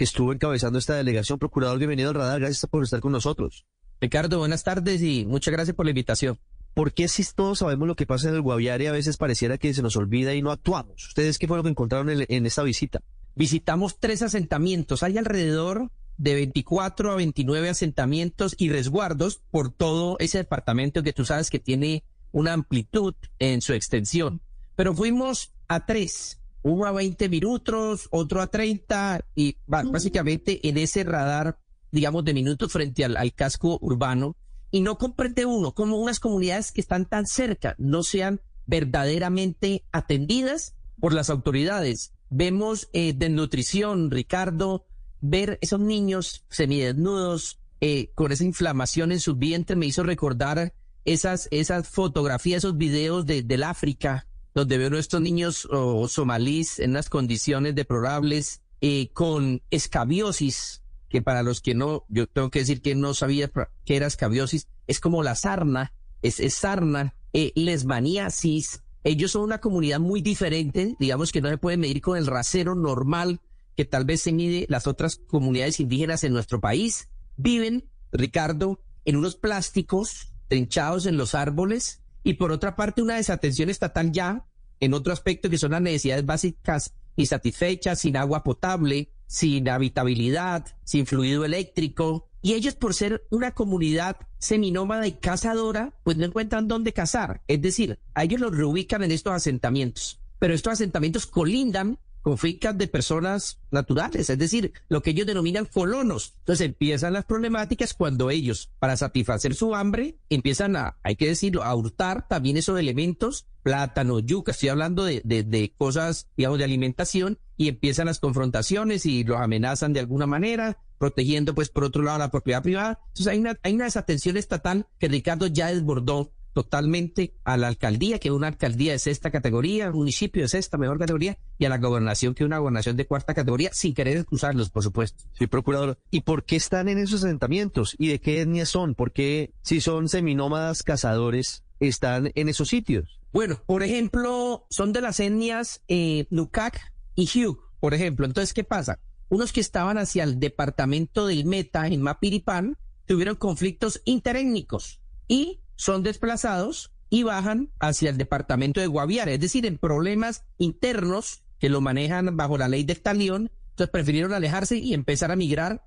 que 0.00 0.04
estuvo 0.04 0.32
encabezando 0.32 0.78
esta 0.78 0.94
delegación. 0.94 1.38
Procurador, 1.38 1.76
bienvenido 1.76 2.08
al 2.08 2.14
radar, 2.14 2.40
gracias 2.40 2.64
por 2.70 2.82
estar 2.82 3.00
con 3.00 3.12
nosotros. 3.12 3.66
Ricardo, 4.00 4.38
buenas 4.38 4.64
tardes 4.64 5.02
y 5.02 5.26
muchas 5.26 5.52
gracias 5.52 5.76
por 5.76 5.84
la 5.84 5.90
invitación. 5.90 6.38
¿Por 6.72 6.94
qué 6.94 7.06
si 7.06 7.22
todos 7.34 7.58
sabemos 7.58 7.86
lo 7.86 7.96
que 7.96 8.06
pasa 8.06 8.30
en 8.30 8.34
el 8.34 8.40
Guaviare 8.40 8.88
a 8.88 8.92
veces 8.92 9.18
pareciera 9.18 9.58
que 9.58 9.74
se 9.74 9.82
nos 9.82 9.96
olvida 9.96 10.32
y 10.32 10.40
no 10.40 10.52
actuamos? 10.52 11.06
¿Ustedes 11.08 11.38
qué 11.38 11.46
fue 11.46 11.58
lo 11.58 11.62
que 11.62 11.68
encontraron 11.68 12.08
en, 12.08 12.24
en 12.26 12.46
esta 12.46 12.62
visita? 12.62 13.02
Visitamos 13.34 13.98
tres 14.00 14.22
asentamientos. 14.22 15.02
Hay 15.02 15.18
alrededor 15.18 15.90
de 16.16 16.32
24 16.32 17.12
a 17.12 17.16
29 17.16 17.68
asentamientos 17.68 18.54
y 18.56 18.70
resguardos 18.70 19.42
por 19.50 19.70
todo 19.70 20.16
ese 20.18 20.38
departamento 20.38 21.02
que 21.02 21.12
tú 21.12 21.26
sabes 21.26 21.50
que 21.50 21.58
tiene 21.58 22.04
una 22.32 22.54
amplitud 22.54 23.14
en 23.38 23.60
su 23.60 23.74
extensión. 23.74 24.40
Pero 24.76 24.94
fuimos 24.94 25.52
a 25.68 25.84
tres 25.84 26.39
uno 26.62 26.86
a 26.86 26.92
20 26.92 27.28
minutos, 27.28 28.08
otro 28.10 28.42
a 28.42 28.46
30 28.46 29.24
y 29.34 29.56
básicamente 29.66 30.66
en 30.68 30.78
ese 30.78 31.04
radar, 31.04 31.58
digamos, 31.90 32.24
de 32.24 32.34
minutos 32.34 32.72
frente 32.72 33.04
al, 33.04 33.32
casco 33.34 33.78
urbano 33.80 34.36
y 34.70 34.80
no 34.80 34.98
comprende 34.98 35.46
uno 35.46 35.72
cómo 35.72 35.96
unas 35.98 36.20
comunidades 36.20 36.72
que 36.72 36.80
están 36.80 37.06
tan 37.06 37.26
cerca 37.26 37.74
no 37.78 38.02
sean 38.02 38.40
verdaderamente 38.66 39.84
atendidas 39.90 40.74
por 41.00 41.12
las 41.12 41.30
autoridades. 41.30 42.12
Vemos 42.28 42.88
eh, 42.92 43.12
desnutrición, 43.14 44.10
Ricardo, 44.10 44.86
ver 45.20 45.58
esos 45.60 45.80
niños 45.80 46.44
semidesnudos 46.50 47.58
eh, 47.80 48.10
con 48.14 48.30
esa 48.30 48.44
inflamación 48.44 49.10
en 49.10 49.20
su 49.20 49.36
vientre 49.36 49.74
me 49.74 49.86
hizo 49.86 50.02
recordar 50.02 50.74
esas, 51.04 51.48
esas 51.50 51.88
fotografías, 51.88 52.58
esos 52.58 52.76
videos 52.76 53.24
de, 53.24 53.42
del 53.42 53.62
África 53.62 54.26
donde 54.54 54.78
veo 54.78 54.96
a 54.96 55.00
estos 55.00 55.20
niños 55.20 55.68
somalíes 56.08 56.78
en 56.78 56.90
unas 56.90 57.08
condiciones 57.08 57.74
deplorables, 57.74 58.62
eh, 58.82 59.10
con 59.12 59.60
escabiosis, 59.70 60.82
que 61.10 61.20
para 61.20 61.42
los 61.42 61.60
que 61.60 61.74
no, 61.74 62.04
yo 62.08 62.26
tengo 62.26 62.50
que 62.50 62.60
decir 62.60 62.80
que 62.80 62.94
no 62.94 63.12
sabía 63.12 63.50
qué 63.84 63.96
era 63.96 64.06
escabiosis, 64.06 64.68
es 64.86 65.00
como 65.00 65.22
la 65.22 65.34
sarna, 65.34 65.92
es, 66.22 66.40
sarna, 66.54 67.14
eh, 67.32 67.52
lesmaniasis. 67.54 68.82
Ellos 69.04 69.32
son 69.32 69.42
una 69.42 69.60
comunidad 69.60 70.00
muy 70.00 70.22
diferente, 70.22 70.96
digamos 70.98 71.30
que 71.30 71.40
no 71.40 71.48
se 71.50 71.58
puede 71.58 71.76
medir 71.76 72.00
con 72.00 72.16
el 72.16 72.26
rasero 72.26 72.74
normal 72.74 73.40
que 73.76 73.84
tal 73.84 74.04
vez 74.04 74.22
se 74.22 74.32
mide 74.32 74.66
las 74.68 74.86
otras 74.86 75.16
comunidades 75.16 75.80
indígenas 75.80 76.24
en 76.24 76.32
nuestro 76.32 76.60
país. 76.60 77.08
Viven, 77.36 77.88
Ricardo, 78.12 78.80
en 79.04 79.16
unos 79.16 79.36
plásticos 79.36 80.32
trinchados 80.48 81.06
en 81.06 81.16
los 81.16 81.34
árboles, 81.34 81.99
y 82.22 82.34
por 82.34 82.52
otra 82.52 82.76
parte 82.76 83.02
una 83.02 83.16
desatención 83.16 83.70
estatal 83.70 84.12
ya 84.12 84.46
en 84.80 84.94
otro 84.94 85.12
aspecto 85.12 85.50
que 85.50 85.58
son 85.58 85.72
las 85.72 85.82
necesidades 85.82 86.24
básicas 86.24 86.94
insatisfechas, 87.16 88.00
sin 88.00 88.16
agua 88.16 88.42
potable, 88.42 89.12
sin 89.26 89.68
habitabilidad, 89.68 90.66
sin 90.84 91.06
fluido 91.06 91.44
eléctrico. 91.44 92.28
Y 92.42 92.54
ellos, 92.54 92.74
por 92.74 92.94
ser 92.94 93.26
una 93.30 93.52
comunidad 93.52 94.16
seminómada 94.38 95.06
y 95.06 95.12
cazadora, 95.12 95.92
pues 96.02 96.16
no 96.16 96.24
encuentran 96.24 96.68
dónde 96.68 96.92
cazar. 96.92 97.42
Es 97.46 97.60
decir, 97.60 97.98
a 98.14 98.24
ellos 98.24 98.40
los 98.40 98.56
reubican 98.56 99.02
en 99.02 99.12
estos 99.12 99.34
asentamientos. 99.34 100.20
Pero 100.38 100.54
estos 100.54 100.72
asentamientos 100.72 101.26
colindan 101.26 101.98
con 102.22 102.38
fincas 102.38 102.76
de 102.76 102.88
personas 102.88 103.60
naturales, 103.70 104.28
es 104.30 104.38
decir, 104.38 104.72
lo 104.88 105.02
que 105.02 105.10
ellos 105.10 105.26
denominan 105.26 105.66
colonos. 105.66 106.34
Entonces 106.40 106.66
empiezan 106.66 107.12
las 107.12 107.24
problemáticas 107.24 107.94
cuando 107.94 108.30
ellos, 108.30 108.70
para 108.78 108.96
satisfacer 108.96 109.54
su 109.54 109.74
hambre, 109.74 110.18
empiezan 110.28 110.76
a, 110.76 110.98
hay 111.02 111.16
que 111.16 111.26
decirlo, 111.26 111.62
a 111.62 111.74
hurtar 111.74 112.28
también 112.28 112.56
esos 112.56 112.78
elementos, 112.78 113.46
plátano, 113.62 114.20
yuca, 114.20 114.52
estoy 114.52 114.70
hablando 114.70 115.04
de, 115.04 115.22
de, 115.24 115.42
de 115.42 115.72
cosas, 115.76 116.28
digamos, 116.36 116.58
de 116.58 116.64
alimentación, 116.64 117.38
y 117.56 117.68
empiezan 117.68 118.06
las 118.06 118.20
confrontaciones 118.20 119.04
y 119.06 119.24
los 119.24 119.38
amenazan 119.38 119.92
de 119.92 120.00
alguna 120.00 120.26
manera, 120.26 120.78
protegiendo 120.98 121.54
pues 121.54 121.68
por 121.70 121.84
otro 121.84 122.02
lado 122.02 122.18
la 122.18 122.30
propiedad 122.30 122.62
privada. 122.62 123.00
Entonces 123.08 123.26
hay 123.26 123.38
una, 123.38 123.58
hay 123.62 123.74
una 123.74 123.84
desatención 123.84 124.36
estatal 124.36 124.86
que 124.98 125.08
Ricardo 125.08 125.46
ya 125.46 125.68
desbordó 125.68 126.32
totalmente 126.52 127.34
a 127.44 127.56
la 127.56 127.68
alcaldía, 127.68 128.18
que 128.18 128.28
es 128.28 128.34
una 128.34 128.48
alcaldía 128.48 128.92
de 128.92 128.98
sexta 128.98 129.30
categoría, 129.30 129.90
municipio 129.90 130.42
de 130.42 130.48
sexta 130.48 130.78
mejor 130.78 130.98
categoría, 130.98 131.38
y 131.58 131.64
a 131.64 131.68
la 131.68 131.78
gobernación, 131.78 132.34
que 132.34 132.44
es 132.44 132.46
una 132.46 132.58
gobernación 132.58 132.96
de 132.96 133.06
cuarta 133.06 133.34
categoría, 133.34 133.70
sin 133.72 133.94
querer 133.94 134.16
excusarlos, 134.16 134.70
por 134.70 134.82
supuesto. 134.82 135.24
Sí, 135.32 135.46
procurador. 135.46 135.98
¿Y 136.10 136.22
por 136.22 136.44
qué 136.44 136.56
están 136.56 136.88
en 136.88 136.98
esos 136.98 137.24
asentamientos? 137.24 137.94
¿Y 137.98 138.08
de 138.08 138.20
qué 138.20 138.40
etnia 138.40 138.66
son? 138.66 138.94
¿Por 138.94 139.12
qué, 139.12 139.52
si 139.62 139.80
son 139.80 140.08
seminómadas 140.08 140.82
cazadores, 140.82 141.64
están 141.78 142.32
en 142.34 142.48
esos 142.48 142.68
sitios? 142.68 143.20
Bueno, 143.32 143.62
por 143.66 143.82
ejemplo, 143.82 144.66
son 144.70 144.92
de 144.92 145.00
las 145.00 145.20
etnias 145.20 145.82
eh, 145.88 146.26
Nukak 146.30 146.92
y 147.14 147.26
Hugh, 147.26 147.60
por 147.78 147.94
ejemplo. 147.94 148.26
Entonces, 148.26 148.52
¿qué 148.52 148.64
pasa? 148.64 148.98
Unos 149.28 149.52
que 149.52 149.60
estaban 149.60 149.96
hacia 149.96 150.24
el 150.24 150.40
departamento 150.40 151.26
del 151.26 151.44
Meta 151.44 151.86
en 151.86 152.02
Mapiripán 152.02 152.76
tuvieron 153.06 153.36
conflictos 153.36 154.02
interétnicos 154.04 155.00
y 155.28 155.60
son 155.80 156.02
desplazados 156.02 156.92
y 157.08 157.22
bajan 157.22 157.70
hacia 157.78 158.10
el 158.10 158.18
departamento 158.18 158.82
de 158.82 158.86
Guaviare, 158.86 159.32
es 159.32 159.40
decir, 159.40 159.64
en 159.64 159.78
problemas 159.78 160.44
internos 160.58 161.42
que 161.58 161.70
lo 161.70 161.80
manejan 161.80 162.36
bajo 162.36 162.58
la 162.58 162.68
ley 162.68 162.84
del 162.84 163.00
talión, 163.00 163.50
entonces 163.70 163.90
prefirieron 163.90 164.34
alejarse 164.34 164.76
y 164.76 164.92
empezar 164.92 165.30
a 165.30 165.36
migrar 165.36 165.86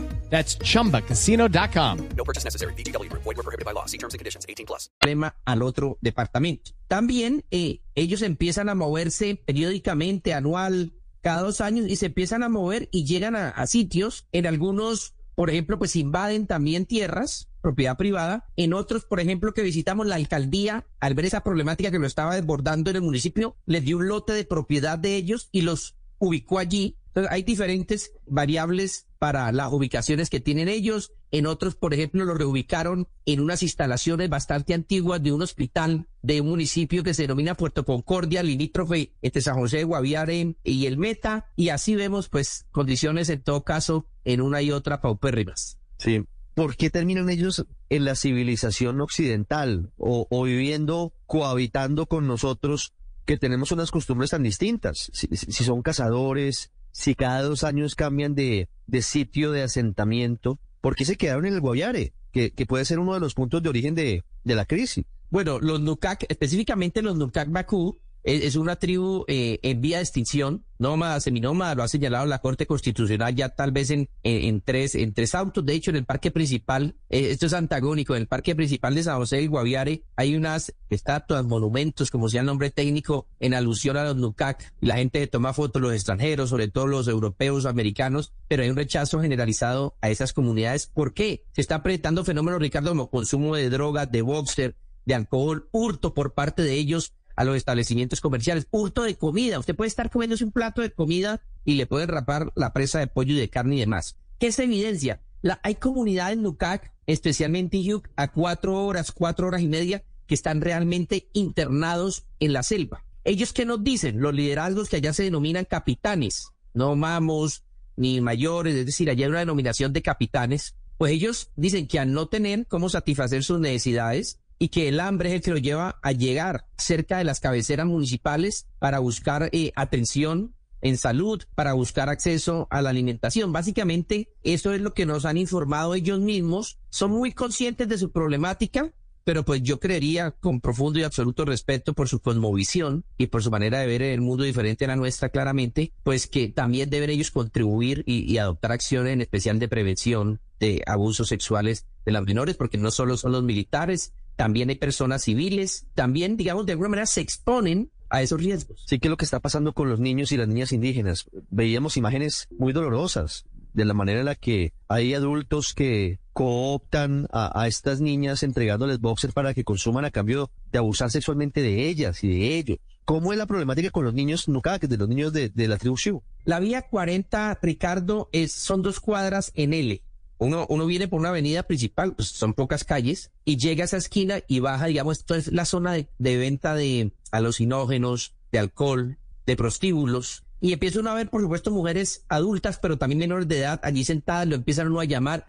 That's 0.31 0.57
chumbacasino.com. 0.59 1.97
No 2.15 2.23
purchase 2.23 2.45
necessary. 2.45 2.73
BGW. 2.73 3.11
Void 3.13 3.35
were 3.35 3.43
prohibited 3.43 3.65
by 3.65 3.73
law. 3.73 3.85
See 3.85 3.97
terms 3.97 4.13
and 4.13 4.19
conditions. 4.19 4.45
18 4.47 4.65
plus. 4.65 4.89
problema 4.99 5.35
al 5.45 5.61
otro 5.61 5.97
departamento. 6.01 6.71
También 6.87 7.43
eh, 7.51 7.81
ellos 7.95 8.21
empiezan 8.21 8.69
a 8.69 8.75
moverse 8.75 9.35
periódicamente, 9.35 10.33
anual, 10.33 10.93
cada 11.21 11.41
dos 11.41 11.59
años, 11.59 11.85
y 11.87 11.97
se 11.97 12.07
empiezan 12.07 12.43
a 12.43 12.49
mover 12.49 12.87
y 12.91 13.05
llegan 13.05 13.35
a, 13.35 13.49
a 13.49 13.67
sitios. 13.67 14.27
En 14.31 14.47
algunos, 14.47 15.15
por 15.35 15.49
ejemplo, 15.49 15.77
pues 15.77 15.97
invaden 15.97 16.47
también 16.47 16.85
tierras, 16.85 17.49
propiedad 17.61 17.97
privada. 17.97 18.45
En 18.55 18.73
otros, 18.73 19.03
por 19.03 19.19
ejemplo, 19.19 19.53
que 19.53 19.63
visitamos 19.63 20.07
la 20.07 20.15
alcaldía, 20.15 20.87
al 21.01 21.13
ver 21.13 21.25
esa 21.25 21.43
problemática 21.43 21.91
que 21.91 21.99
lo 21.99 22.07
estaba 22.07 22.35
desbordando 22.35 22.89
en 22.89 22.95
el 22.95 23.01
municipio, 23.01 23.57
les 23.65 23.83
dio 23.83 23.97
un 23.97 24.07
lote 24.07 24.31
de 24.31 24.45
propiedad 24.45 24.97
de 24.97 25.17
ellos 25.17 25.49
y 25.51 25.61
los 25.61 25.97
ubicó 26.19 26.59
allí. 26.59 26.97
Entonces, 27.11 27.31
hay 27.31 27.43
diferentes 27.43 28.13
variables 28.25 29.05
para 29.19 29.51
las 29.51 29.71
ubicaciones 29.73 30.29
que 30.29 30.39
tienen 30.39 30.69
ellos. 30.69 31.11
En 31.29 31.45
otros, 31.45 31.75
por 31.75 31.93
ejemplo, 31.93 32.23
los 32.23 32.37
reubicaron 32.37 33.07
en 33.25 33.41
unas 33.41 33.63
instalaciones 33.63 34.29
bastante 34.29 34.73
antiguas 34.73 35.21
de 35.21 35.33
un 35.33 35.41
hospital 35.41 36.07
de 36.21 36.39
un 36.39 36.47
municipio 36.47 37.03
que 37.03 37.13
se 37.13 37.23
denomina 37.23 37.55
Puerto 37.55 37.83
Concordia, 37.83 38.43
limítrofe 38.43 39.11
entre 39.21 39.41
San 39.41 39.55
José 39.55 39.77
de 39.77 39.83
Guaviare 39.83 40.55
y 40.63 40.85
el 40.85 40.97
Meta. 40.97 41.51
Y 41.57 41.69
así 41.69 41.95
vemos, 41.95 42.29
pues, 42.29 42.65
condiciones 42.71 43.29
en 43.29 43.41
todo 43.41 43.63
caso 43.63 44.05
en 44.23 44.39
una 44.39 44.61
y 44.61 44.71
otra 44.71 45.01
paupérrimas. 45.01 45.77
Sí. 45.97 46.23
¿Por 46.53 46.77
qué 46.77 46.89
terminan 46.89 47.29
ellos 47.29 47.65
en 47.89 48.05
la 48.05 48.15
civilización 48.15 49.01
occidental 49.01 49.91
o, 49.97 50.43
viviendo, 50.43 51.13
cohabitando 51.25 52.05
con 52.05 52.25
nosotros 52.25 52.93
que 53.25 53.37
tenemos 53.37 53.71
unas 53.71 53.91
costumbres 53.91 54.31
tan 54.31 54.43
distintas? 54.43 55.11
Si 55.13 55.63
son 55.63 55.81
cazadores, 55.81 56.71
si 56.91 57.15
cada 57.15 57.41
dos 57.43 57.63
años 57.63 57.95
cambian 57.95 58.35
de, 58.35 58.69
de 58.87 59.01
sitio 59.01 59.51
de 59.51 59.63
asentamiento, 59.63 60.59
¿por 60.81 60.95
qué 60.95 61.05
se 61.05 61.17
quedaron 61.17 61.45
en 61.45 61.53
el 61.53 61.61
Guaviare? 61.61 62.13
Que, 62.31 62.51
puede 62.67 62.85
ser 62.85 62.99
uno 62.99 63.13
de 63.13 63.19
los 63.19 63.33
puntos 63.33 63.61
de 63.61 63.69
origen 63.69 63.93
de, 63.95 64.23
de 64.43 64.55
la 64.55 64.65
crisis. 64.65 65.05
Bueno, 65.29 65.59
los 65.59 65.81
Nukak, 65.81 66.25
específicamente 66.29 67.01
los 67.01 67.15
Nukak 67.15 67.49
Bakú, 67.49 67.99
es, 68.23 68.55
una 68.55 68.75
tribu 68.75 69.25
eh, 69.27 69.59
en 69.63 69.81
vía 69.81 69.97
de 69.97 70.03
extinción, 70.03 70.63
nómada, 70.77 71.19
seminómada, 71.19 71.75
lo 71.75 71.83
ha 71.83 71.87
señalado 71.87 72.25
la 72.25 72.39
Corte 72.39 72.65
Constitucional 72.65 73.35
ya 73.35 73.49
tal 73.49 73.71
vez 73.71 73.89
en, 73.91 74.09
en, 74.23 74.61
tres, 74.61 74.95
en 74.95 75.13
tres 75.13 75.35
autos. 75.35 75.65
De 75.65 75.73
hecho, 75.73 75.91
en 75.91 75.97
el 75.97 76.05
parque 76.05 76.31
principal, 76.31 76.95
eh, 77.09 77.29
esto 77.31 77.45
es 77.45 77.53
antagónico, 77.53 78.15
en 78.15 78.21
el 78.21 78.27
parque 78.27 78.55
principal 78.55 78.95
de 78.95 79.03
San 79.03 79.17
José 79.17 79.37
del 79.37 79.49
Guaviare 79.49 80.03
hay 80.15 80.35
unas 80.35 80.73
estatuas, 80.89 81.45
monumentos, 81.45 82.11
como 82.11 82.29
sea 82.29 82.41
el 82.41 82.47
nombre 82.47 82.69
técnico, 82.69 83.27
en 83.39 83.53
alusión 83.53 83.97
a 83.97 84.03
los 84.03 84.15
Nukak. 84.15 84.73
La 84.81 84.95
gente 84.95 85.25
toma 85.27 85.53
fotos, 85.53 85.81
los 85.81 85.93
extranjeros, 85.93 86.49
sobre 86.49 86.67
todo 86.67 86.87
los 86.87 87.07
europeos, 87.07 87.65
americanos, 87.65 88.33
pero 88.47 88.63
hay 88.63 88.69
un 88.69 88.75
rechazo 88.75 89.21
generalizado 89.21 89.95
a 90.01 90.09
esas 90.09 90.33
comunidades. 90.33 90.87
¿Por 90.87 91.13
qué? 91.13 91.43
Se 91.53 91.61
está 91.61 91.83
presentando 91.83 92.25
fenómenos, 92.25 92.61
Ricardo, 92.61 92.89
como 92.89 93.09
consumo 93.09 93.55
de 93.55 93.69
drogas, 93.69 94.11
de 94.11 94.21
boxer, 94.21 94.75
de 95.05 95.15
alcohol, 95.15 95.67
hurto 95.71 96.13
por 96.13 96.33
parte 96.33 96.61
de 96.61 96.75
ellos 96.75 97.13
a 97.35 97.43
los 97.43 97.55
establecimientos 97.55 98.21
comerciales, 98.21 98.67
hurto 98.71 99.03
de 99.03 99.15
comida. 99.15 99.59
Usted 99.59 99.75
puede 99.75 99.87
estar 99.87 100.09
comiéndose 100.09 100.43
un 100.43 100.51
plato 100.51 100.81
de 100.81 100.91
comida 100.91 101.41
y 101.65 101.75
le 101.75 101.85
pueden 101.85 102.09
rapar 102.09 102.51
la 102.55 102.73
presa 102.73 102.99
de 102.99 103.07
pollo 103.07 103.33
y 103.33 103.39
de 103.39 103.49
carne 103.49 103.75
y 103.75 103.79
demás. 103.79 104.17
¿Qué 104.39 104.47
es 104.47 104.59
evidencia? 104.59 105.21
La, 105.41 105.59
hay 105.63 105.75
comunidades 105.75 106.37
en 106.37 106.43
Nucac, 106.43 106.91
especialmente 107.07 107.77
en 107.77 107.83
Yuc, 107.83 108.09
a 108.15 108.31
cuatro 108.31 108.85
horas, 108.85 109.11
cuatro 109.11 109.47
horas 109.47 109.61
y 109.61 109.67
media, 109.67 110.03
que 110.27 110.35
están 110.35 110.61
realmente 110.61 111.29
internados 111.33 112.25
en 112.39 112.53
la 112.53 112.63
selva. 112.63 113.03
Ellos 113.23 113.53
qué 113.53 113.65
nos 113.65 113.83
dicen, 113.83 114.19
los 114.19 114.33
liderazgos 114.33 114.89
que 114.89 114.95
allá 114.97 115.13
se 115.13 115.23
denominan 115.23 115.65
capitanes, 115.65 116.49
no 116.73 116.95
mamos 116.95 117.63
ni 117.95 118.21
mayores, 118.21 118.75
es 118.75 118.85
decir, 118.85 119.09
allá 119.09 119.25
hay 119.25 119.29
una 119.29 119.39
denominación 119.39 119.93
de 119.93 120.01
capitanes, 120.01 120.75
pues 120.97 121.13
ellos 121.13 121.51
dicen 121.55 121.87
que 121.87 121.99
al 121.99 122.13
no 122.13 122.27
tener 122.27 122.65
cómo 122.67 122.89
satisfacer 122.89 123.43
sus 123.43 123.59
necesidades 123.59 124.39
y 124.61 124.69
que 124.69 124.87
el 124.87 124.99
hambre 124.99 125.29
es 125.29 125.35
el 125.37 125.41
que 125.41 125.49
los 125.49 125.61
lleva 125.63 125.97
a 126.03 126.11
llegar 126.11 126.67
cerca 126.77 127.17
de 127.17 127.23
las 127.23 127.39
cabeceras 127.39 127.87
municipales 127.87 128.67
para 128.77 128.99
buscar 128.99 129.49
eh, 129.53 129.71
atención 129.75 130.53
en 130.81 130.97
salud, 130.97 131.41
para 131.55 131.73
buscar 131.73 132.09
acceso 132.09 132.67
a 132.69 132.83
la 132.83 132.91
alimentación. 132.91 133.51
Básicamente, 133.51 134.29
eso 134.43 134.71
es 134.71 134.81
lo 134.81 134.93
que 134.93 135.07
nos 135.07 135.25
han 135.25 135.37
informado 135.37 135.95
ellos 135.95 136.19
mismos. 136.19 136.77
Son 136.91 137.09
muy 137.09 137.31
conscientes 137.31 137.89
de 137.89 137.97
su 137.97 138.11
problemática, 138.11 138.93
pero 139.23 139.43
pues 139.43 139.63
yo 139.63 139.79
creería 139.79 140.29
con 140.29 140.61
profundo 140.61 140.99
y 140.99 141.03
absoluto 141.03 141.43
respeto 141.43 141.95
por 141.95 142.07
su 142.07 142.19
cosmovisión 142.19 143.03
y 143.17 143.27
por 143.27 143.41
su 143.41 143.49
manera 143.49 143.79
de 143.79 143.87
ver 143.87 144.03
el 144.03 144.21
mundo 144.21 144.43
diferente 144.43 144.85
a 144.85 144.89
la 144.89 144.95
nuestra 144.95 145.29
claramente, 145.29 145.91
pues 146.03 146.27
que 146.27 146.49
también 146.49 146.91
deben 146.91 147.09
ellos 147.09 147.31
contribuir 147.31 148.03
y, 148.05 148.31
y 148.31 148.37
adoptar 148.37 148.73
acciones 148.73 149.13
en 149.13 149.21
especial 149.21 149.57
de 149.57 149.67
prevención 149.67 150.39
de 150.59 150.83
abusos 150.85 151.29
sexuales 151.29 151.87
de 152.05 152.11
las 152.11 152.23
menores, 152.23 152.55
porque 152.57 152.77
no 152.77 152.91
solo 152.91 153.17
son 153.17 153.31
los 153.31 153.43
militares, 153.43 154.13
también 154.41 154.69
hay 154.69 154.75
personas 154.75 155.21
civiles, 155.21 155.85
también, 155.93 156.35
digamos, 156.35 156.65
de 156.65 156.71
alguna 156.71 156.89
manera 156.89 157.05
se 157.05 157.21
exponen 157.21 157.91
a 158.09 158.23
esos 158.23 158.41
riesgos. 158.41 158.83
Sí 158.87 158.97
que 158.97 159.07
es 159.07 159.09
lo 159.11 159.15
que 159.15 159.23
está 159.23 159.39
pasando 159.39 159.73
con 159.73 159.87
los 159.87 159.99
niños 159.99 160.31
y 160.31 160.37
las 160.37 160.47
niñas 160.47 160.71
indígenas. 160.71 161.29
Veíamos 161.51 161.95
imágenes 161.95 162.47
muy 162.57 162.73
dolorosas 162.73 163.45
de 163.73 163.85
la 163.85 163.93
manera 163.93 164.21
en 164.21 164.25
la 164.25 164.33
que 164.33 164.73
hay 164.87 165.13
adultos 165.13 165.75
que 165.75 166.17
cooptan 166.33 167.27
a, 167.31 167.61
a 167.61 167.67
estas 167.67 168.01
niñas 168.01 168.41
entregándoles 168.41 168.99
boxers 168.99 169.31
para 169.31 169.53
que 169.53 169.63
consuman 169.63 170.05
a 170.05 170.11
cambio 170.11 170.49
de 170.71 170.79
abusar 170.79 171.11
sexualmente 171.11 171.61
de 171.61 171.87
ellas 171.87 172.23
y 172.23 172.29
de 172.29 172.57
ellos. 172.57 172.79
¿Cómo 173.05 173.33
es 173.33 173.37
la 173.37 173.45
problemática 173.45 173.91
con 173.91 174.05
los 174.05 174.15
niños 174.15 174.49
Nukak, 174.49 174.87
de 174.87 174.97
los 174.97 175.07
niños 175.07 175.33
de, 175.33 175.49
de 175.49 175.67
la 175.67 175.77
tribu 175.77 175.97
Shu? 175.97 176.23
La 176.45 176.59
vía 176.59 176.81
40, 176.81 177.59
Ricardo, 177.61 178.27
es, 178.31 178.53
son 178.53 178.81
dos 178.81 178.99
cuadras 179.01 179.51
en 179.53 179.75
L. 179.75 180.01
Uno, 180.41 180.65
uno 180.69 180.87
viene 180.87 181.07
por 181.07 181.19
una 181.19 181.29
avenida 181.29 181.61
principal, 181.61 182.15
pues 182.15 182.29
son 182.29 182.55
pocas 182.55 182.83
calles, 182.83 183.29
y 183.45 183.57
llega 183.57 183.83
a 183.83 183.85
esa 183.85 183.97
esquina 183.97 184.41
y 184.47 184.59
baja, 184.59 184.87
digamos, 184.87 185.19
esto 185.19 185.35
es 185.35 185.51
la 185.51 185.65
zona 185.65 185.93
de, 185.93 186.09
de 186.17 186.37
venta 186.37 186.73
de 186.73 187.11
alucinógenos, 187.29 188.33
de 188.51 188.57
alcohol, 188.57 189.19
de 189.45 189.55
prostíbulos, 189.55 190.43
y 190.59 190.73
empieza 190.73 190.99
uno 190.99 191.11
a 191.11 191.13
ver, 191.13 191.29
por 191.29 191.43
supuesto, 191.43 191.69
mujeres 191.69 192.25
adultas, 192.27 192.79
pero 192.81 192.97
también 192.97 193.19
menores 193.19 193.47
de 193.47 193.59
edad, 193.59 193.79
allí 193.83 194.03
sentadas, 194.03 194.47
lo 194.47 194.55
empiezan 194.55 194.87
uno 194.87 194.99
a 194.99 195.05
llamar, 195.05 195.45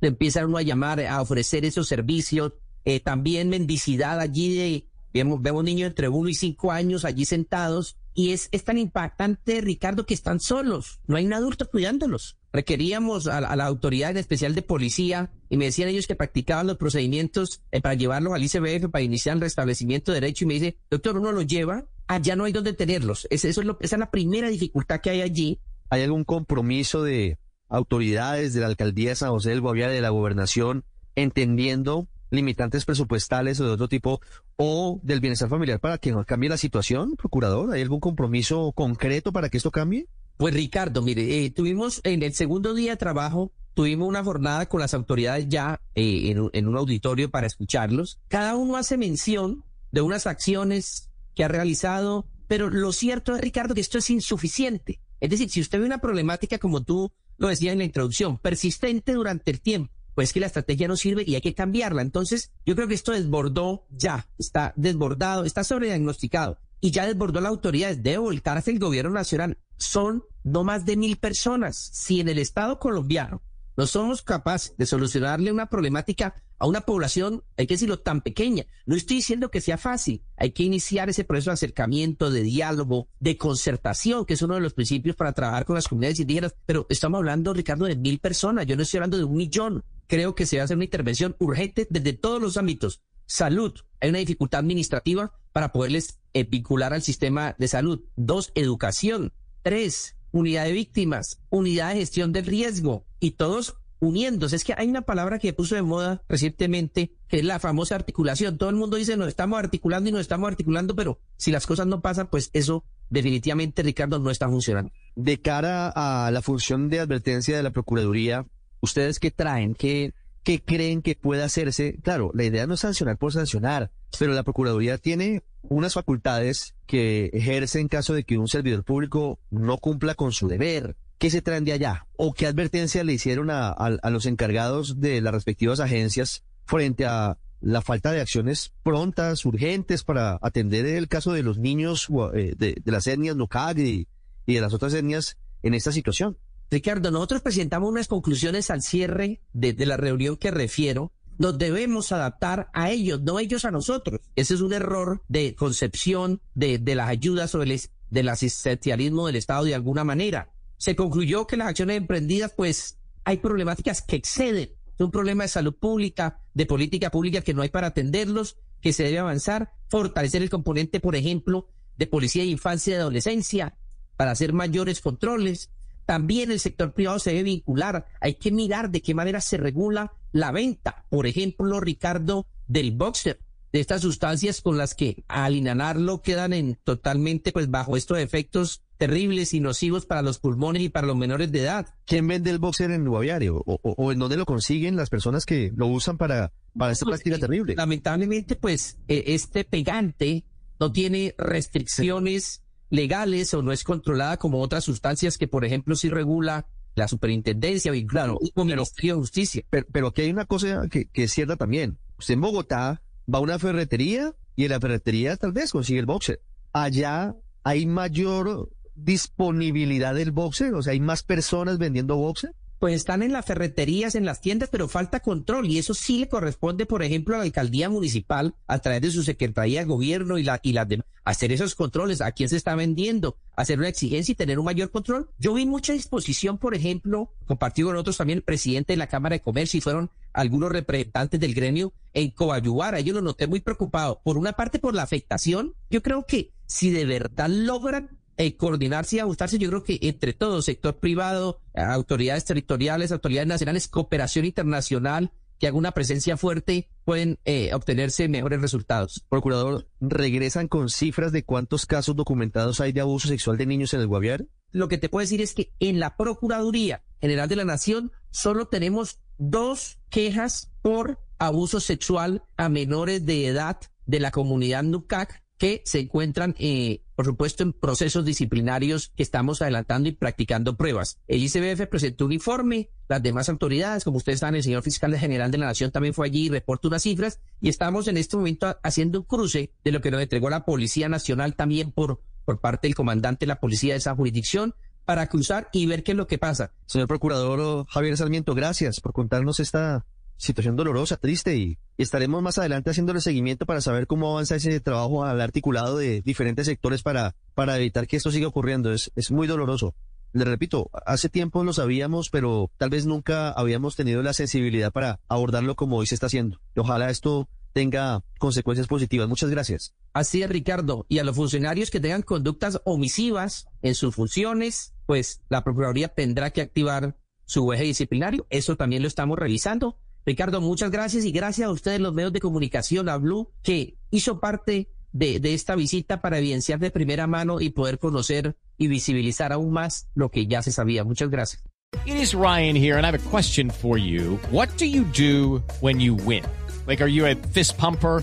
le 0.00 0.08
empiezan 0.08 0.46
uno 0.46 0.58
a 0.58 0.62
llamar, 0.62 1.00
a 1.02 1.22
ofrecer 1.22 1.64
esos 1.64 1.86
servicios, 1.86 2.54
eh, 2.84 2.98
también 2.98 3.50
mendicidad 3.50 4.18
allí 4.18 4.52
de, 4.52 4.88
vemos, 5.14 5.40
vemos 5.40 5.62
niños 5.62 5.90
entre 5.90 6.08
uno 6.08 6.28
y 6.28 6.34
cinco 6.34 6.72
años 6.72 7.04
allí 7.04 7.24
sentados, 7.24 7.98
y 8.14 8.32
es, 8.32 8.48
es 8.50 8.64
tan 8.64 8.78
impactante, 8.78 9.60
Ricardo, 9.60 10.06
que 10.06 10.14
están 10.14 10.40
solos, 10.40 10.98
no 11.06 11.16
hay 11.16 11.24
un 11.24 11.34
adulto 11.34 11.70
cuidándolos. 11.70 12.39
Requeríamos 12.52 13.28
a, 13.28 13.40
la 13.40 13.64
autoridad 13.64 14.10
en 14.10 14.16
especial 14.16 14.54
de 14.54 14.62
policía 14.62 15.30
y 15.48 15.56
me 15.56 15.66
decían 15.66 15.88
ellos 15.88 16.08
que 16.08 16.16
practicaban 16.16 16.66
los 16.66 16.78
procedimientos 16.78 17.62
eh, 17.70 17.80
para 17.80 17.94
llevarlos 17.94 18.32
al 18.32 18.42
ICBF 18.42 18.90
para 18.90 19.02
iniciar 19.02 19.36
el 19.36 19.42
restablecimiento 19.42 20.10
de 20.10 20.20
derecho 20.20 20.44
y 20.44 20.48
me 20.48 20.54
dice, 20.54 20.76
doctor, 20.90 21.16
uno 21.16 21.30
los 21.30 21.46
lleva, 21.46 21.86
allá 22.08 22.34
no 22.34 22.44
hay 22.44 22.52
donde 22.52 22.72
tenerlos. 22.72 23.28
Es, 23.30 23.44
eso 23.44 23.60
es 23.60 23.66
lo, 23.66 23.78
esa 23.80 23.96
es 23.96 24.00
la 24.00 24.10
primera 24.10 24.48
dificultad 24.48 25.00
que 25.00 25.10
hay 25.10 25.22
allí. 25.22 25.60
¿Hay 25.90 26.02
algún 26.02 26.24
compromiso 26.24 27.04
de 27.04 27.38
autoridades 27.68 28.52
de 28.52 28.60
la 28.60 28.66
alcaldía 28.66 29.10
de 29.10 29.16
San 29.16 29.30
José 29.30 29.50
del 29.50 29.60
Guaviare, 29.60 29.94
de 29.94 30.00
la 30.00 30.10
gobernación, 30.10 30.84
entendiendo 31.14 32.08
limitantes 32.30 32.84
presupuestales 32.84 33.60
o 33.60 33.66
de 33.66 33.72
otro 33.72 33.88
tipo, 33.88 34.20
o 34.56 35.00
del 35.02 35.20
bienestar 35.20 35.48
familiar 35.48 35.80
para 35.80 35.98
que 35.98 36.14
cambie 36.26 36.50
la 36.50 36.56
situación, 36.56 37.16
procurador? 37.16 37.72
¿Hay 37.72 37.82
algún 37.82 38.00
compromiso 38.00 38.72
concreto 38.72 39.32
para 39.32 39.48
que 39.48 39.56
esto 39.56 39.70
cambie? 39.70 40.08
Pues 40.40 40.54
Ricardo, 40.54 41.02
mire, 41.02 41.44
eh, 41.44 41.50
tuvimos 41.50 42.00
en 42.02 42.22
el 42.22 42.32
segundo 42.32 42.72
día 42.72 42.92
de 42.92 42.96
trabajo, 42.96 43.52
tuvimos 43.74 44.08
una 44.08 44.24
jornada 44.24 44.64
con 44.70 44.80
las 44.80 44.94
autoridades 44.94 45.46
ya 45.50 45.78
eh, 45.94 46.34
en, 46.54 46.66
un- 46.66 46.76
auditorio 46.78 47.30
para 47.30 47.46
escucharlos. 47.46 48.18
Cada 48.28 48.56
uno 48.56 48.78
hace 48.78 48.96
mención 48.96 49.64
de 49.92 50.00
unas 50.00 50.26
acciones 50.26 51.10
que 51.34 51.44
ha 51.44 51.48
realizado, 51.48 52.26
pero 52.48 52.70
lo 52.70 52.90
cierto 52.92 53.34
es, 53.36 53.42
Ricardo, 53.42 53.74
que 53.74 53.82
esto 53.82 53.98
es 53.98 54.08
insuficiente. 54.08 54.98
Es 55.20 55.28
decir, 55.28 55.50
si 55.50 55.60
usted 55.60 55.78
ve 55.78 55.84
una 55.84 55.98
problemática 56.00 56.56
como 56.56 56.82
tú 56.84 57.12
lo 57.36 57.48
decías 57.48 57.72
en 57.74 57.78
la 57.80 57.84
introducción, 57.84 58.38
persistente 58.38 59.12
durante 59.12 59.50
el 59.50 59.60
tiempo, 59.60 59.92
pues 60.14 60.32
que 60.32 60.40
la 60.40 60.46
estrategia 60.46 60.88
no 60.88 60.96
sirve 60.96 61.22
y 61.26 61.34
hay 61.34 61.42
que 61.42 61.52
cambiarla. 61.54 62.00
Entonces, 62.00 62.50
yo 62.64 62.74
creo 62.74 62.88
que 62.88 62.94
esto 62.94 63.12
desbordó 63.12 63.84
ya, 63.90 64.26
está 64.38 64.72
desbordado, 64.74 65.44
está 65.44 65.64
sobrediagnosticado 65.64 66.56
y 66.80 66.92
ya 66.92 67.04
desbordó 67.06 67.42
la 67.42 67.50
autoridad. 67.50 67.94
Debe 67.94 68.16
volcarse 68.16 68.70
el 68.70 68.78
gobierno 68.78 69.10
nacional. 69.10 69.58
Son 69.76 70.24
no 70.44 70.64
más 70.64 70.86
de 70.86 70.96
mil 70.96 71.16
personas. 71.16 71.76
Si 71.76 72.20
en 72.20 72.28
el 72.28 72.38
Estado 72.38 72.78
colombiano 72.78 73.42
no 73.76 73.86
somos 73.86 74.22
capaces 74.22 74.76
de 74.76 74.84
solucionarle 74.84 75.52
una 75.52 75.70
problemática 75.70 76.34
a 76.58 76.66
una 76.66 76.82
población, 76.82 77.42
hay 77.56 77.66
que 77.66 77.74
decirlo, 77.74 78.00
tan 78.00 78.20
pequeña. 78.20 78.66
No 78.84 78.94
estoy 78.94 79.16
diciendo 79.16 79.50
que 79.50 79.62
sea 79.62 79.78
fácil. 79.78 80.22
Hay 80.36 80.50
que 80.50 80.62
iniciar 80.62 81.08
ese 81.08 81.24
proceso 81.24 81.48
de 81.48 81.54
acercamiento, 81.54 82.30
de 82.30 82.42
diálogo, 82.42 83.08
de 83.18 83.38
concertación, 83.38 84.26
que 84.26 84.34
es 84.34 84.42
uno 84.42 84.54
de 84.56 84.60
los 84.60 84.74
principios 84.74 85.16
para 85.16 85.32
trabajar 85.32 85.64
con 85.64 85.76
las 85.76 85.88
comunidades 85.88 86.20
indígenas. 86.20 86.54
Pero 86.66 86.86
estamos 86.90 87.16
hablando, 87.16 87.54
Ricardo, 87.54 87.86
de 87.86 87.96
mil 87.96 88.18
personas. 88.18 88.66
Yo 88.66 88.76
no 88.76 88.82
estoy 88.82 88.98
hablando 88.98 89.16
de 89.16 89.24
un 89.24 89.36
millón. 89.36 89.84
Creo 90.06 90.34
que 90.34 90.44
se 90.44 90.56
va 90.56 90.62
a 90.62 90.64
hacer 90.64 90.76
una 90.76 90.84
intervención 90.84 91.34
urgente 91.38 91.86
desde 91.88 92.12
todos 92.12 92.42
los 92.42 92.58
ámbitos. 92.58 93.00
Salud. 93.24 93.72
Hay 94.00 94.10
una 94.10 94.18
dificultad 94.18 94.60
administrativa 94.60 95.32
para 95.52 95.72
poderles 95.72 96.18
eh, 96.34 96.44
vincular 96.44 96.92
al 96.92 97.00
sistema 97.00 97.56
de 97.58 97.68
salud. 97.68 98.04
Dos, 98.16 98.52
educación. 98.54 99.32
Tres, 99.62 100.16
unidad 100.32 100.64
de 100.64 100.72
víctimas, 100.72 101.40
unidad 101.50 101.90
de 101.90 102.00
gestión 102.00 102.32
del 102.32 102.46
riesgo 102.46 103.04
y 103.18 103.32
todos 103.32 103.76
uniéndose. 104.00 104.56
Es 104.56 104.64
que 104.64 104.74
hay 104.76 104.88
una 104.88 105.02
palabra 105.02 105.38
que 105.38 105.52
puso 105.52 105.74
de 105.74 105.82
moda 105.82 106.22
recientemente, 106.28 107.12
que 107.28 107.38
es 107.38 107.44
la 107.44 107.58
famosa 107.58 107.94
articulación. 107.94 108.58
Todo 108.58 108.70
el 108.70 108.76
mundo 108.76 108.96
dice 108.96 109.16
nos 109.16 109.28
estamos 109.28 109.58
articulando 109.58 110.08
y 110.08 110.12
nos 110.12 110.22
estamos 110.22 110.48
articulando, 110.48 110.96
pero 110.96 111.20
si 111.36 111.50
las 111.50 111.66
cosas 111.66 111.86
no 111.86 112.00
pasan, 112.00 112.28
pues 112.28 112.50
eso 112.52 112.84
definitivamente, 113.10 113.82
Ricardo, 113.82 114.18
no 114.18 114.30
está 114.30 114.48
funcionando. 114.48 114.90
De 115.16 115.40
cara 115.40 115.92
a 115.94 116.30
la 116.30 116.42
función 116.42 116.88
de 116.88 117.00
advertencia 117.00 117.56
de 117.56 117.62
la 117.62 117.70
Procuraduría, 117.70 118.46
¿ustedes 118.80 119.18
qué 119.18 119.30
traen? 119.30 119.74
¿Qué, 119.74 120.14
qué 120.42 120.62
creen 120.62 121.02
que 121.02 121.16
puede 121.16 121.42
hacerse? 121.42 121.98
Claro, 122.02 122.30
la 122.34 122.44
idea 122.44 122.66
no 122.66 122.74
es 122.74 122.80
sancionar 122.80 123.18
por 123.18 123.32
sancionar, 123.32 123.90
pero 124.18 124.32
la 124.32 124.44
Procuraduría 124.44 124.96
tiene 124.98 125.42
unas 125.62 125.94
facultades 125.94 126.74
que 126.86 127.30
ejerce 127.32 127.80
en 127.80 127.88
caso 127.88 128.14
de 128.14 128.24
que 128.24 128.38
un 128.38 128.48
servidor 128.48 128.84
público 128.84 129.38
no 129.50 129.78
cumpla 129.78 130.14
con 130.14 130.32
su 130.32 130.48
deber. 130.48 130.96
¿Qué 131.18 131.30
se 131.30 131.42
traen 131.42 131.64
de 131.64 131.72
allá? 131.72 132.06
¿O 132.16 132.32
qué 132.32 132.46
advertencia 132.46 133.04
le 133.04 133.12
hicieron 133.12 133.50
a, 133.50 133.74
los 134.10 134.26
encargados 134.26 135.00
de 135.00 135.20
las 135.20 135.34
respectivas 135.34 135.80
agencias 135.80 136.44
frente 136.64 137.04
a 137.04 137.38
la 137.60 137.82
falta 137.82 138.10
de 138.10 138.22
acciones 138.22 138.72
prontas, 138.82 139.44
urgentes 139.44 140.02
para 140.02 140.38
atender 140.40 140.86
el 140.86 141.08
caso 141.08 141.32
de 141.32 141.42
los 141.42 141.58
niños 141.58 142.08
eh, 142.34 142.54
de, 142.56 142.80
las 142.86 143.06
etnias 143.06 143.36
Nukag 143.36 143.78
y, 143.78 144.08
de 144.46 144.60
las 144.60 144.72
otras 144.72 144.94
etnias 144.94 145.36
en 145.62 145.74
esta 145.74 145.92
situación? 145.92 146.38
Ricardo, 146.70 147.10
nosotros 147.10 147.42
presentamos 147.42 147.90
unas 147.90 148.08
conclusiones 148.08 148.70
al 148.70 148.80
cierre 148.80 149.40
de 149.52 149.74
la 149.84 149.98
reunión 149.98 150.36
que 150.36 150.50
refiero. 150.50 151.12
Nos 151.40 151.56
debemos 151.56 152.12
adaptar 152.12 152.68
a 152.74 152.90
ellos, 152.90 153.22
no 153.22 153.38
ellos 153.38 153.64
a 153.64 153.70
nosotros. 153.70 154.20
Ese 154.36 154.52
es 154.52 154.60
un 154.60 154.74
error 154.74 155.22
de 155.26 155.54
concepción 155.54 156.42
de, 156.54 156.76
de 156.76 156.94
las 156.94 157.08
ayudas 157.08 157.54
o 157.54 157.60
del, 157.60 158.28
asistencialismo 158.28 159.26
del 159.26 159.36
Estado 159.36 159.64
de 159.64 159.74
alguna 159.74 160.04
manera. 160.04 160.52
Se 160.76 160.94
concluyó 160.94 161.46
que 161.46 161.56
las 161.56 161.68
acciones 161.68 161.96
emprendidas, 161.96 162.52
pues, 162.54 162.98
hay 163.24 163.38
problemáticas 163.38 164.02
que 164.02 164.16
exceden. 164.16 164.68
Es 164.92 165.00
un 165.00 165.10
problema 165.10 165.44
de 165.44 165.48
salud 165.48 165.74
pública, 165.74 166.42
de 166.52 166.66
política 166.66 167.08
pública 167.08 167.40
que 167.40 167.54
no 167.54 167.62
hay 167.62 167.70
para 167.70 167.86
atenderlos, 167.86 168.58
que 168.82 168.92
se 168.92 169.04
debe 169.04 169.20
avanzar, 169.20 169.72
fortalecer 169.88 170.42
el 170.42 170.50
componente, 170.50 171.00
por 171.00 171.16
ejemplo, 171.16 171.70
de 171.96 172.06
policía 172.06 172.42
de 172.42 172.50
infancia 172.50 172.92
y 172.92 172.98
adolescencia, 172.98 173.78
para 174.18 174.32
hacer 174.32 174.52
mayores 174.52 175.00
controles. 175.00 175.70
También 176.04 176.50
el 176.50 176.60
sector 176.60 176.92
privado 176.92 177.18
se 177.18 177.30
debe 177.30 177.44
vincular. 177.44 178.08
Hay 178.20 178.34
que 178.34 178.52
mirar 178.52 178.90
de 178.90 179.00
qué 179.00 179.14
manera 179.14 179.40
se 179.40 179.56
regula 179.56 180.12
la 180.32 180.52
venta, 180.52 181.06
por 181.10 181.26
ejemplo, 181.26 181.80
Ricardo, 181.80 182.46
del 182.66 182.92
boxer, 182.92 183.40
de 183.72 183.80
estas 183.80 184.02
sustancias 184.02 184.60
con 184.60 184.78
las 184.78 184.94
que 184.94 185.24
al 185.28 185.54
inhalarlo 185.54 186.22
quedan 186.22 186.52
en 186.52 186.76
totalmente 186.82 187.52
pues 187.52 187.70
bajo 187.70 187.96
estos 187.96 188.18
efectos 188.18 188.82
terribles 188.96 189.54
y 189.54 189.60
nocivos 189.60 190.06
para 190.06 190.22
los 190.22 190.38
pulmones 190.38 190.82
y 190.82 190.88
para 190.88 191.06
los 191.06 191.16
menores 191.16 191.50
de 191.52 191.62
edad. 191.62 191.86
¿Quién 192.04 192.28
vende 192.28 192.50
el 192.50 192.58
boxer 192.58 192.90
en 192.90 193.08
Guaviare? 193.08 193.48
¿O, 193.50 193.62
o, 193.64 193.78
o 193.82 194.12
en 194.12 194.18
dónde 194.18 194.36
lo 194.36 194.44
consiguen 194.44 194.96
las 194.96 195.08
personas 195.08 195.46
que 195.46 195.72
lo 195.74 195.86
usan 195.86 196.18
para, 196.18 196.52
para 196.76 196.92
esta 196.92 197.06
práctica 197.06 197.38
terrible? 197.38 197.74
Lamentablemente, 197.76 198.56
pues, 198.56 198.98
eh, 199.08 199.24
este 199.28 199.64
pegante 199.64 200.44
no 200.78 200.92
tiene 200.92 201.34
restricciones 201.38 202.62
legales 202.90 203.54
o 203.54 203.62
no 203.62 203.72
es 203.72 203.84
controlada 203.84 204.36
como 204.36 204.60
otras 204.60 204.84
sustancias 204.84 205.38
que, 205.38 205.48
por 205.48 205.64
ejemplo, 205.64 205.96
sí 205.96 206.10
regula 206.10 206.66
la 206.94 207.08
superintendencia 207.08 207.92
o 207.92 208.06
claro, 208.06 208.38
el 208.40 208.64
Ministerio 208.64 209.14
de 209.14 209.20
Justicia. 209.20 209.62
Pero, 209.70 209.86
pero 209.92 210.08
aquí 210.08 210.22
hay 210.22 210.30
una 210.30 210.44
cosa 210.44 210.88
que, 210.90 211.06
que 211.06 211.24
es 211.24 211.32
cierta 211.32 211.56
también. 211.56 211.98
Usted 212.18 212.34
en 212.34 212.40
Bogotá 212.40 213.02
va 213.32 213.38
a 213.38 213.42
una 213.42 213.58
ferretería 213.58 214.34
y 214.56 214.64
en 214.64 214.70
la 214.70 214.80
ferretería 214.80 215.36
tal 215.36 215.52
vez 215.52 215.72
consigue 215.72 216.00
el 216.00 216.06
boxer. 216.06 216.40
Allá 216.72 217.34
hay 217.64 217.86
mayor 217.86 218.70
disponibilidad 218.94 220.14
del 220.14 220.32
boxer, 220.32 220.74
o 220.74 220.82
sea, 220.82 220.92
hay 220.92 221.00
más 221.00 221.22
personas 221.22 221.78
vendiendo 221.78 222.16
boxer. 222.16 222.54
Pues 222.80 222.94
están 222.94 223.22
en 223.22 223.32
las 223.32 223.44
ferreterías, 223.44 224.16
en 224.16 224.24
las 224.24 224.40
tiendas, 224.40 224.70
pero 224.72 224.88
falta 224.88 225.20
control 225.20 225.68
y 225.68 225.78
eso 225.78 225.94
sí 225.94 226.18
le 226.18 226.28
corresponde, 226.28 226.86
por 226.86 227.02
ejemplo, 227.02 227.36
a 227.36 227.38
la 227.38 227.44
alcaldía 227.44 227.88
municipal 227.88 228.54
a 228.66 228.78
través 228.80 229.02
de 229.02 229.10
su 229.12 229.22
secretaría 229.22 229.80
de 229.80 229.86
gobierno 229.86 230.38
y 230.38 230.42
la 230.42 230.58
y 230.62 230.72
las 230.72 230.88
demás 230.88 231.06
hacer 231.24 231.52
esos 231.52 231.74
controles, 231.74 232.20
a 232.20 232.32
quién 232.32 232.48
se 232.48 232.56
está 232.56 232.74
vendiendo, 232.74 233.36
hacer 233.56 233.78
una 233.78 233.88
exigencia 233.88 234.32
y 234.32 234.36
tener 234.36 234.58
un 234.58 234.64
mayor 234.64 234.90
control. 234.90 235.30
Yo 235.38 235.54
vi 235.54 235.66
mucha 235.66 235.92
disposición, 235.92 236.58
por 236.58 236.74
ejemplo, 236.74 237.32
compartido 237.46 237.88
con 237.88 237.96
otros 237.96 238.16
también 238.16 238.38
el 238.38 238.42
presidente 238.42 238.92
de 238.92 238.96
la 238.96 239.06
Cámara 239.06 239.34
de 239.34 239.42
Comercio 239.42 239.78
y 239.78 239.80
fueron 239.80 240.10
algunos 240.32 240.72
representantes 240.72 241.40
del 241.40 241.54
gremio 241.54 241.92
en 242.12 242.30
Coayuara. 242.30 243.00
Yo 243.00 243.14
lo 243.14 243.22
noté 243.22 243.46
muy 243.46 243.60
preocupado. 243.60 244.20
Por 244.24 244.38
una 244.38 244.52
parte, 244.52 244.78
por 244.78 244.94
la 244.94 245.02
afectación. 245.02 245.74
Yo 245.90 246.02
creo 246.02 246.24
que 246.26 246.52
si 246.66 246.90
de 246.90 247.04
verdad 247.04 247.48
logran 247.48 248.19
eh, 248.40 248.56
coordinarse 248.56 249.16
y 249.16 249.18
ajustarse, 249.18 249.58
yo 249.58 249.68
creo 249.68 249.84
que 249.84 249.98
entre 250.00 250.32
todo, 250.32 250.62
sector 250.62 250.96
privado, 250.96 251.60
autoridades 251.74 252.46
territoriales, 252.46 253.12
autoridades 253.12 253.46
nacionales, 253.46 253.86
cooperación 253.86 254.46
internacional, 254.46 255.30
que 255.58 255.66
haga 255.66 255.76
una 255.76 255.92
presencia 255.92 256.38
fuerte, 256.38 256.88
pueden 257.04 257.38
eh, 257.44 257.74
obtenerse 257.74 258.28
mejores 258.28 258.62
resultados. 258.62 259.26
Procurador, 259.28 259.88
¿regresan 260.00 260.68
con 260.68 260.88
cifras 260.88 261.32
de 261.32 261.44
cuántos 261.44 261.84
casos 261.84 262.16
documentados 262.16 262.80
hay 262.80 262.92
de 262.92 263.02
abuso 263.02 263.28
sexual 263.28 263.58
de 263.58 263.66
niños 263.66 263.92
en 263.92 264.00
el 264.00 264.06
Guaviare? 264.06 264.46
Lo 264.72 264.88
que 264.88 264.96
te 264.96 265.10
puedo 265.10 265.20
decir 265.20 265.42
es 265.42 265.52
que 265.52 265.74
en 265.78 266.00
la 266.00 266.16
Procuraduría 266.16 267.02
General 267.20 267.46
de 267.46 267.56
la 267.56 267.66
Nación 267.66 268.10
solo 268.30 268.68
tenemos 268.68 269.20
dos 269.36 269.98
quejas 270.08 270.72
por 270.80 271.20
abuso 271.38 271.78
sexual 271.78 272.42
a 272.56 272.70
menores 272.70 273.26
de 273.26 273.48
edad 273.48 273.78
de 274.06 274.20
la 274.20 274.30
comunidad 274.30 274.82
NUCAC 274.82 275.42
que 275.60 275.82
se 275.84 276.00
encuentran, 276.00 276.54
eh, 276.58 277.02
por 277.14 277.26
supuesto, 277.26 277.62
en 277.62 277.74
procesos 277.74 278.24
disciplinarios 278.24 279.12
que 279.14 279.22
estamos 279.22 279.60
adelantando 279.60 280.08
y 280.08 280.12
practicando 280.12 280.78
pruebas. 280.78 281.18
El 281.28 281.44
ICBF 281.44 281.86
presentó 281.86 282.24
un 282.24 282.32
informe, 282.32 282.88
las 283.08 283.22
demás 283.22 283.50
autoridades, 283.50 284.02
como 284.02 284.16
ustedes 284.16 284.40
saben, 284.40 284.54
el 284.54 284.62
señor 284.62 284.82
fiscal 284.82 285.14
general 285.18 285.50
de 285.50 285.58
la 285.58 285.66
Nación 285.66 285.90
también 285.90 286.14
fue 286.14 286.28
allí 286.28 286.46
y 286.46 286.48
reportó 286.48 286.88
unas 286.88 287.02
cifras 287.02 287.40
y 287.60 287.68
estamos 287.68 288.08
en 288.08 288.16
este 288.16 288.38
momento 288.38 288.74
haciendo 288.82 289.20
un 289.20 289.26
cruce 289.26 289.70
de 289.84 289.92
lo 289.92 290.00
que 290.00 290.10
nos 290.10 290.22
entregó 290.22 290.48
la 290.48 290.64
Policía 290.64 291.10
Nacional 291.10 291.54
también 291.54 291.92
por, 291.92 292.22
por 292.46 292.58
parte 292.58 292.88
del 292.88 292.94
comandante 292.94 293.44
de 293.44 293.48
la 293.48 293.60
policía 293.60 293.92
de 293.92 293.98
esa 293.98 294.14
jurisdicción 294.14 294.74
para 295.04 295.26
cruzar 295.26 295.68
y 295.74 295.84
ver 295.84 296.04
qué 296.04 296.12
es 296.12 296.16
lo 296.16 296.26
que 296.26 296.38
pasa. 296.38 296.72
Señor 296.86 297.06
Procurador 297.06 297.86
Javier 297.86 298.16
Sarmiento, 298.16 298.54
gracias 298.54 299.00
por 299.00 299.12
contarnos 299.12 299.60
esta 299.60 300.06
situación 300.40 300.74
dolorosa, 300.74 301.18
triste 301.18 301.56
y 301.56 301.78
estaremos 301.98 302.42
más 302.42 302.56
adelante 302.58 302.90
haciéndole 302.90 303.20
seguimiento 303.20 303.66
para 303.66 303.80
saber 303.80 304.06
cómo 304.06 304.32
avanza 304.32 304.56
ese 304.56 304.80
trabajo 304.80 305.24
al 305.24 305.40
articulado 305.40 305.98
de 305.98 306.22
diferentes 306.22 306.66
sectores 306.66 307.02
para, 307.02 307.36
para 307.54 307.76
evitar 307.76 308.06
que 308.06 308.16
esto 308.16 308.30
siga 308.30 308.48
ocurriendo. 308.48 308.92
Es, 308.92 309.12
es 309.16 309.30
muy 309.30 309.46
doloroso. 309.46 309.94
Le 310.32 310.44
repito, 310.44 310.90
hace 311.04 311.28
tiempo 311.28 311.62
lo 311.62 311.72
sabíamos, 311.72 312.30
pero 312.30 312.70
tal 312.78 312.88
vez 312.88 313.04
nunca 313.04 313.50
habíamos 313.50 313.96
tenido 313.96 314.22
la 314.22 314.32
sensibilidad 314.32 314.92
para 314.92 315.20
abordarlo 315.28 315.74
como 315.74 315.96
hoy 315.96 316.06
se 316.06 316.14
está 316.14 316.26
haciendo. 316.26 316.60
Ojalá 316.76 317.10
esto 317.10 317.48
tenga 317.72 318.24
consecuencias 318.38 318.86
positivas. 318.86 319.28
Muchas 319.28 319.50
gracias. 319.50 319.94
Así 320.12 320.42
es, 320.42 320.48
Ricardo. 320.48 321.04
Y 321.08 321.18
a 321.18 321.24
los 321.24 321.36
funcionarios 321.36 321.90
que 321.90 322.00
tengan 322.00 322.22
conductas 322.22 322.80
omisivas 322.84 323.66
en 323.82 323.94
sus 323.94 324.14
funciones, 324.14 324.94
pues 325.06 325.42
la 325.48 325.64
Procuraduría 325.64 326.08
tendrá 326.08 326.50
que 326.50 326.62
activar 326.62 327.16
su 327.44 327.72
eje 327.72 327.84
disciplinario. 327.84 328.46
Eso 328.48 328.76
también 328.76 329.02
lo 329.02 329.08
estamos 329.08 329.38
revisando 329.38 329.98
Ricardo, 330.26 330.60
muchas 330.60 330.90
gracias 330.90 331.24
y 331.24 331.32
gracias 331.32 331.68
a 331.68 331.72
ustedes 331.72 332.00
los 332.00 332.14
medios 332.14 332.32
de 332.32 332.40
comunicación, 332.40 333.08
a 333.08 333.16
Blue, 333.16 333.50
que 333.62 333.96
hizo 334.10 334.40
parte 334.40 334.88
de, 335.12 335.40
esta 335.54 335.74
visita 335.74 336.20
para 336.20 336.38
evidenciar 336.38 336.78
de 336.78 336.90
primera 336.90 337.26
mano 337.26 337.60
y 337.60 337.70
poder 337.70 337.98
conocer 337.98 338.56
y 338.76 338.88
visibilizar 338.88 339.52
aún 339.52 339.72
más 339.72 340.08
lo 340.14 340.30
que 340.30 340.46
ya 340.46 340.62
se 340.62 340.72
sabía. 340.72 341.04
Muchas 341.04 341.30
gracias. 341.30 341.62
Is 342.06 342.34
Ryan 342.34 342.76
here, 342.76 342.96
and 342.96 343.04
I 343.04 343.10
have 343.10 343.18
a 343.18 343.30
question 343.30 343.68
for 343.68 343.98
you. 343.98 344.38
What 344.52 344.68
do 344.78 344.86
you 344.86 345.04
do 345.04 345.60
when 345.80 346.00
you 346.00 346.14
win? 346.14 346.44
Like, 346.86 347.02
are 347.02 347.10
you 347.10 347.26
a 347.26 347.34
fist 347.34 347.76
pumper? 347.78 348.22